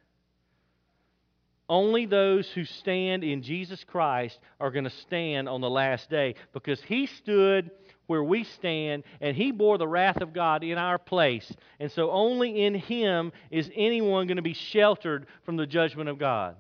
Only 1.70 2.06
those 2.06 2.48
who 2.50 2.66
stand 2.66 3.24
in 3.24 3.42
Jesus 3.42 3.84
Christ 3.86 4.38
are 4.60 4.70
going 4.70 4.84
to 4.84 4.89
stand 4.89 5.48
on 5.48 5.62
the 5.62 5.70
last 5.70 6.10
day 6.10 6.36
because 6.52 6.82
He 6.84 7.08
stood 7.08 7.72
where 8.08 8.24
we 8.24 8.44
stand, 8.44 9.04
and 9.22 9.36
He 9.36 9.52
bore 9.52 9.78
the 9.78 9.88
wrath 9.88 10.22
of 10.22 10.34
God 10.34 10.63
in 10.63 10.78
our 10.78 10.98
place. 10.98 11.52
And 11.80 11.92
so 11.92 12.12
only 12.12 12.63
in 12.63 12.76
Him 12.76 13.32
is 13.50 13.70
anyone 13.76 14.28
going 14.28 14.38
to 14.38 14.44
be 14.44 14.54
sheltered 14.54 15.28
from 15.46 15.58
the 15.58 15.66
judgment 15.66 16.10
of 16.10 16.20
God. 16.20 16.56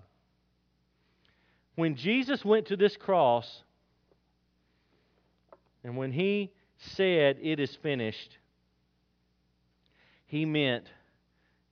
When 1.75 1.95
Jesus 1.95 2.45
went 2.45 2.67
to 2.67 2.77
this 2.77 2.95
cross, 2.95 3.63
and 5.83 5.97
when 5.97 6.11
He 6.11 6.51
said, 6.77 7.37
It 7.41 7.59
is 7.59 7.75
finished, 7.75 8.37
He 10.25 10.45
meant, 10.45 10.85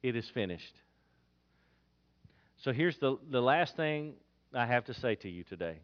It 0.04 0.16
is 0.16 0.30
finished. 0.30 0.74
So 2.58 2.72
here's 2.72 2.98
the, 2.98 3.18
the 3.30 3.42
last 3.42 3.76
thing 3.76 4.14
I 4.54 4.66
have 4.66 4.86
to 4.86 4.94
say 4.94 5.16
to 5.16 5.30
you 5.30 5.44
today. 5.44 5.80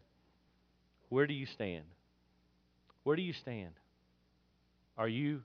Where 1.08 1.26
do 1.26 1.34
you 1.34 1.46
stand? 1.46 1.84
Where 3.08 3.16
do 3.16 3.22
you 3.22 3.32
stand? 3.32 3.72
Are 4.98 5.08
you 5.08 5.40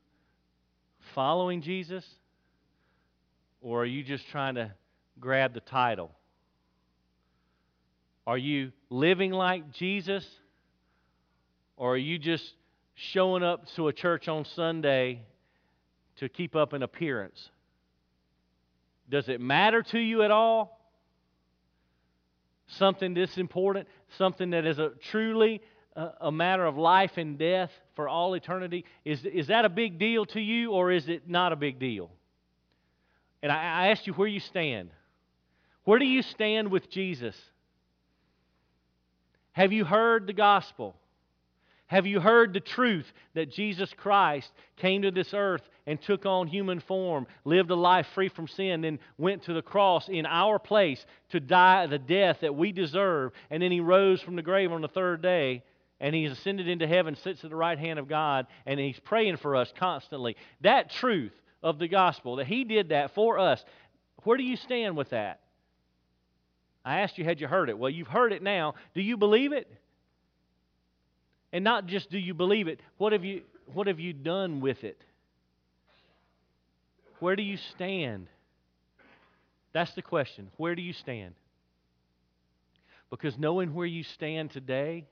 following 1.15 1.61
Jesus? 1.61 2.05
Or 3.61 3.83
are 3.83 3.85
you 3.85 4.03
just 4.03 4.27
trying 4.27 4.55
to 4.55 4.73
grab 5.17 5.53
the 5.53 5.61
title? 5.61 6.11
Are 8.27 8.37
you 8.37 8.73
living 8.89 9.31
like 9.31 9.71
Jesus? 9.71 10.27
Or 11.77 11.93
are 11.93 11.97
you 11.97 12.19
just 12.19 12.43
showing 12.95 13.43
up 13.43 13.65
to 13.77 13.87
a 13.87 13.93
church 13.93 14.27
on 14.27 14.43
Sunday 14.43 15.21
to 16.17 16.27
keep 16.27 16.57
up 16.57 16.73
an 16.73 16.83
appearance? 16.83 17.49
Does 19.09 19.29
it 19.29 19.39
matter 19.39 19.83
to 19.83 19.99
you 19.99 20.23
at 20.23 20.31
all? 20.31 20.81
Something 22.67 23.13
this 23.13 23.37
important, 23.37 23.87
something 24.17 24.49
that 24.49 24.65
is 24.65 24.79
a 24.79 24.89
truly 25.11 25.61
a, 25.95 26.31
matter 26.31 26.65
of 26.65 26.77
life 26.77 27.17
and 27.17 27.37
death 27.37 27.71
for 27.95 28.09
all 28.09 28.33
eternity? 28.33 28.85
Is, 29.05 29.25
is 29.25 29.47
that 29.47 29.65
a 29.65 29.69
big 29.69 29.99
deal 29.99 30.25
to 30.27 30.39
you 30.39 30.71
or 30.71 30.91
is 30.91 31.07
it 31.07 31.29
not 31.29 31.51
a 31.53 31.55
big 31.55 31.79
deal? 31.79 32.09
And 33.41 33.51
I, 33.51 33.85
I 33.85 33.87
asked 33.89 34.07
you 34.07 34.13
where 34.13 34.27
you 34.27 34.39
stand. 34.39 34.89
Where 35.83 35.99
do 35.99 36.05
you 36.05 36.21
stand 36.21 36.71
with 36.71 36.89
Jesus? 36.89 37.35
Have 39.51 39.71
you 39.71 39.85
heard 39.85 40.27
the 40.27 40.33
gospel? 40.33 40.95
Have 41.87 42.07
you 42.07 42.19
heard 42.19 42.53
the 42.53 42.59
truth 42.59 43.05
that 43.35 43.51
Jesus 43.51 43.93
Christ 43.95 44.51
came 44.77 45.03
to 45.03 45.11
this 45.11 45.33
earth 45.33 45.61
and 45.85 46.01
took 46.01 46.25
on 46.25 46.47
human 46.47 46.79
form, 46.79 47.27
lived 47.45 47.69
a 47.69 47.75
life 47.75 48.07
free 48.15 48.29
from 48.29 48.47
sin, 48.47 48.81
then 48.81 48.99
went 49.17 49.43
to 49.43 49.53
the 49.53 49.61
cross 49.61 50.07
in 50.09 50.25
our 50.25 50.57
place 50.57 51.05
to 51.29 51.39
die 51.39 51.85
the 51.85 51.99
death 51.99 52.37
that 52.41 52.55
we 52.55 52.71
deserve, 52.71 53.33
and 53.51 53.61
then 53.61 53.71
he 53.71 53.79
rose 53.79 54.21
from 54.21 54.35
the 54.35 54.41
grave 54.41 54.71
on 54.71 54.81
the 54.81 54.87
third 54.87 55.21
day, 55.21 55.61
and 56.03 56.13
he's 56.13 56.33
ascended 56.33 56.67
into 56.67 56.85
heaven, 56.85 57.15
sits 57.15 57.45
at 57.45 57.49
the 57.49 57.55
right 57.55 57.79
hand 57.79 57.97
of 57.97 58.09
God, 58.09 58.47
and 58.65 58.77
he's 58.77 58.99
praying 58.99 59.37
for 59.37 59.55
us 59.55 59.71
constantly. 59.79 60.35
That 60.59 60.91
truth 60.91 61.31
of 61.63 61.79
the 61.79 61.87
gospel, 61.87 62.35
that 62.35 62.45
he 62.45 62.65
did 62.65 62.89
that 62.89 63.15
for 63.15 63.39
us, 63.39 63.63
where 64.23 64.35
do 64.35 64.43
you 64.43 64.57
stand 64.57 64.97
with 64.97 65.11
that? 65.11 65.39
I 66.83 66.99
asked 66.99 67.17
you, 67.17 67.23
had 67.23 67.39
you 67.39 67.47
heard 67.47 67.69
it? 67.69 67.77
Well, 67.77 67.89
you've 67.89 68.09
heard 68.09 68.33
it 68.33 68.43
now. 68.43 68.73
Do 68.93 69.01
you 69.01 69.15
believe 69.15 69.53
it? 69.53 69.71
And 71.53 71.63
not 71.63 71.85
just 71.85 72.11
do 72.11 72.19
you 72.19 72.33
believe 72.33 72.67
it, 72.67 72.81
what 72.97 73.13
have 73.13 73.23
you, 73.23 73.43
what 73.73 73.87
have 73.87 74.01
you 74.01 74.11
done 74.11 74.59
with 74.59 74.83
it? 74.83 75.01
Where 77.21 77.37
do 77.37 77.43
you 77.43 77.55
stand? 77.55 78.27
That's 79.71 79.93
the 79.93 80.01
question. 80.01 80.49
Where 80.57 80.75
do 80.75 80.81
you 80.81 80.91
stand? 80.91 81.35
Because 83.09 83.37
knowing 83.37 83.73
where 83.73 83.87
you 83.87 84.03
stand 84.03 84.51
today 84.51 85.05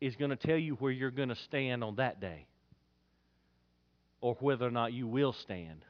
is 0.00 0.16
going 0.16 0.30
to 0.30 0.36
tell 0.36 0.56
you 0.56 0.74
where 0.76 0.90
you're 0.90 1.10
going 1.10 1.28
to 1.28 1.36
stand 1.36 1.84
on 1.84 1.96
that 1.96 2.20
day 2.20 2.46
or 4.20 4.36
whether 4.40 4.66
or 4.66 4.70
not 4.70 4.92
you 4.92 5.06
will 5.06 5.32
stand. 5.32 5.84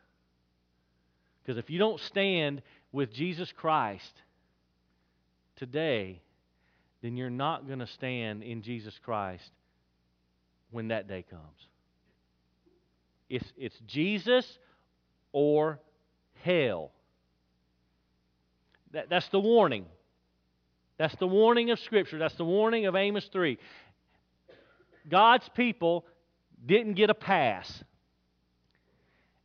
Because 1.42 1.58
if 1.58 1.70
you 1.70 1.78
don't 1.78 2.00
stand 2.00 2.62
with 2.92 3.12
Jesus 3.12 3.52
Christ 3.56 4.12
today, 5.56 6.20
then 7.02 7.16
you're 7.16 7.30
not 7.30 7.66
going 7.66 7.78
to 7.78 7.86
stand 7.86 8.42
in 8.42 8.62
Jesus 8.62 8.94
Christ 9.04 9.50
when 10.70 10.88
that 10.88 11.08
day 11.08 11.24
comes. 11.28 11.42
It's, 13.28 13.52
it's 13.56 13.78
Jesus 13.86 14.46
or 15.32 15.78
hell. 16.42 16.90
That, 18.92 19.08
that's 19.08 19.28
the 19.28 19.40
warning. 19.40 19.86
That's 20.98 21.14
the 21.16 21.26
warning 21.26 21.70
of 21.70 21.78
Scripture. 21.80 22.18
That's 22.18 22.34
the 22.34 22.44
warning 22.44 22.86
of 22.86 22.96
Amos 22.96 23.28
3. 23.32 23.58
God's 25.10 25.48
people 25.50 26.06
didn't 26.64 26.94
get 26.94 27.10
a 27.10 27.14
pass. 27.14 27.84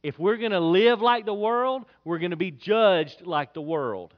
If 0.03 0.19
we're 0.19 0.37
going 0.37 0.51
to 0.51 0.59
live 0.59 1.01
like 1.01 1.25
the 1.25 1.33
world, 1.33 1.85
we're 2.03 2.19
going 2.19 2.31
to 2.31 2.37
be 2.37 2.51
judged 2.51 3.23
like 3.25 3.53
the 3.53 3.61
world. 3.61 4.13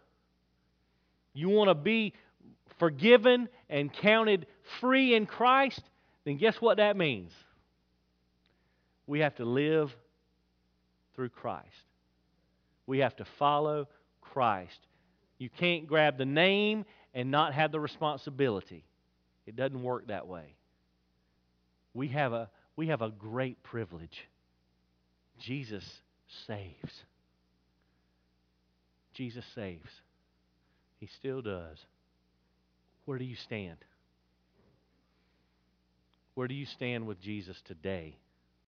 You 1.34 1.50
want 1.50 1.70
to 1.70 1.76
be 1.76 2.14
forgiven 2.78 3.48
and 3.70 3.92
counted 3.92 4.48
free 4.82 5.16
in 5.16 5.26
Christ, 5.26 5.82
then 6.26 6.38
guess 6.38 6.60
what 6.60 6.78
that 6.78 6.98
means? 6.98 7.32
We 9.06 9.20
have 9.20 9.36
to 9.36 9.46
live 9.46 9.96
through 11.16 11.30
Christ. 11.30 11.66
We 12.86 13.00
have 13.00 13.16
to 13.18 13.26
follow 13.40 13.88
Christ. 14.20 14.80
You 15.38 15.50
can't 15.50 15.88
grab 15.88 16.18
the 16.18 16.26
name 16.26 16.86
and 17.14 17.32
not 17.32 17.54
have 17.54 17.72
the 17.72 17.80
responsibility. 17.80 18.84
It 19.46 19.56
doesn't 19.56 19.82
work 19.82 20.08
that 20.08 20.28
way. 20.28 20.57
We 21.98 22.10
have 22.10 22.32
a, 22.32 22.48
we 22.76 22.90
have 22.90 23.02
a 23.02 23.10
great 23.10 23.64
privilege. 23.64 24.30
Jesus 25.40 25.84
saves. 26.46 27.04
Jesus 29.16 29.44
saves. 29.56 29.90
He 31.00 31.08
still 31.08 31.42
does. 31.42 31.80
Where 33.06 33.18
do 33.18 33.26
you 33.26 33.36
stand? 33.36 33.78
Where 36.36 36.48
do 36.48 36.54
you 36.54 36.68
stand 36.68 37.08
with 37.08 37.20
Jesus 37.20 37.60
today? 37.66 38.16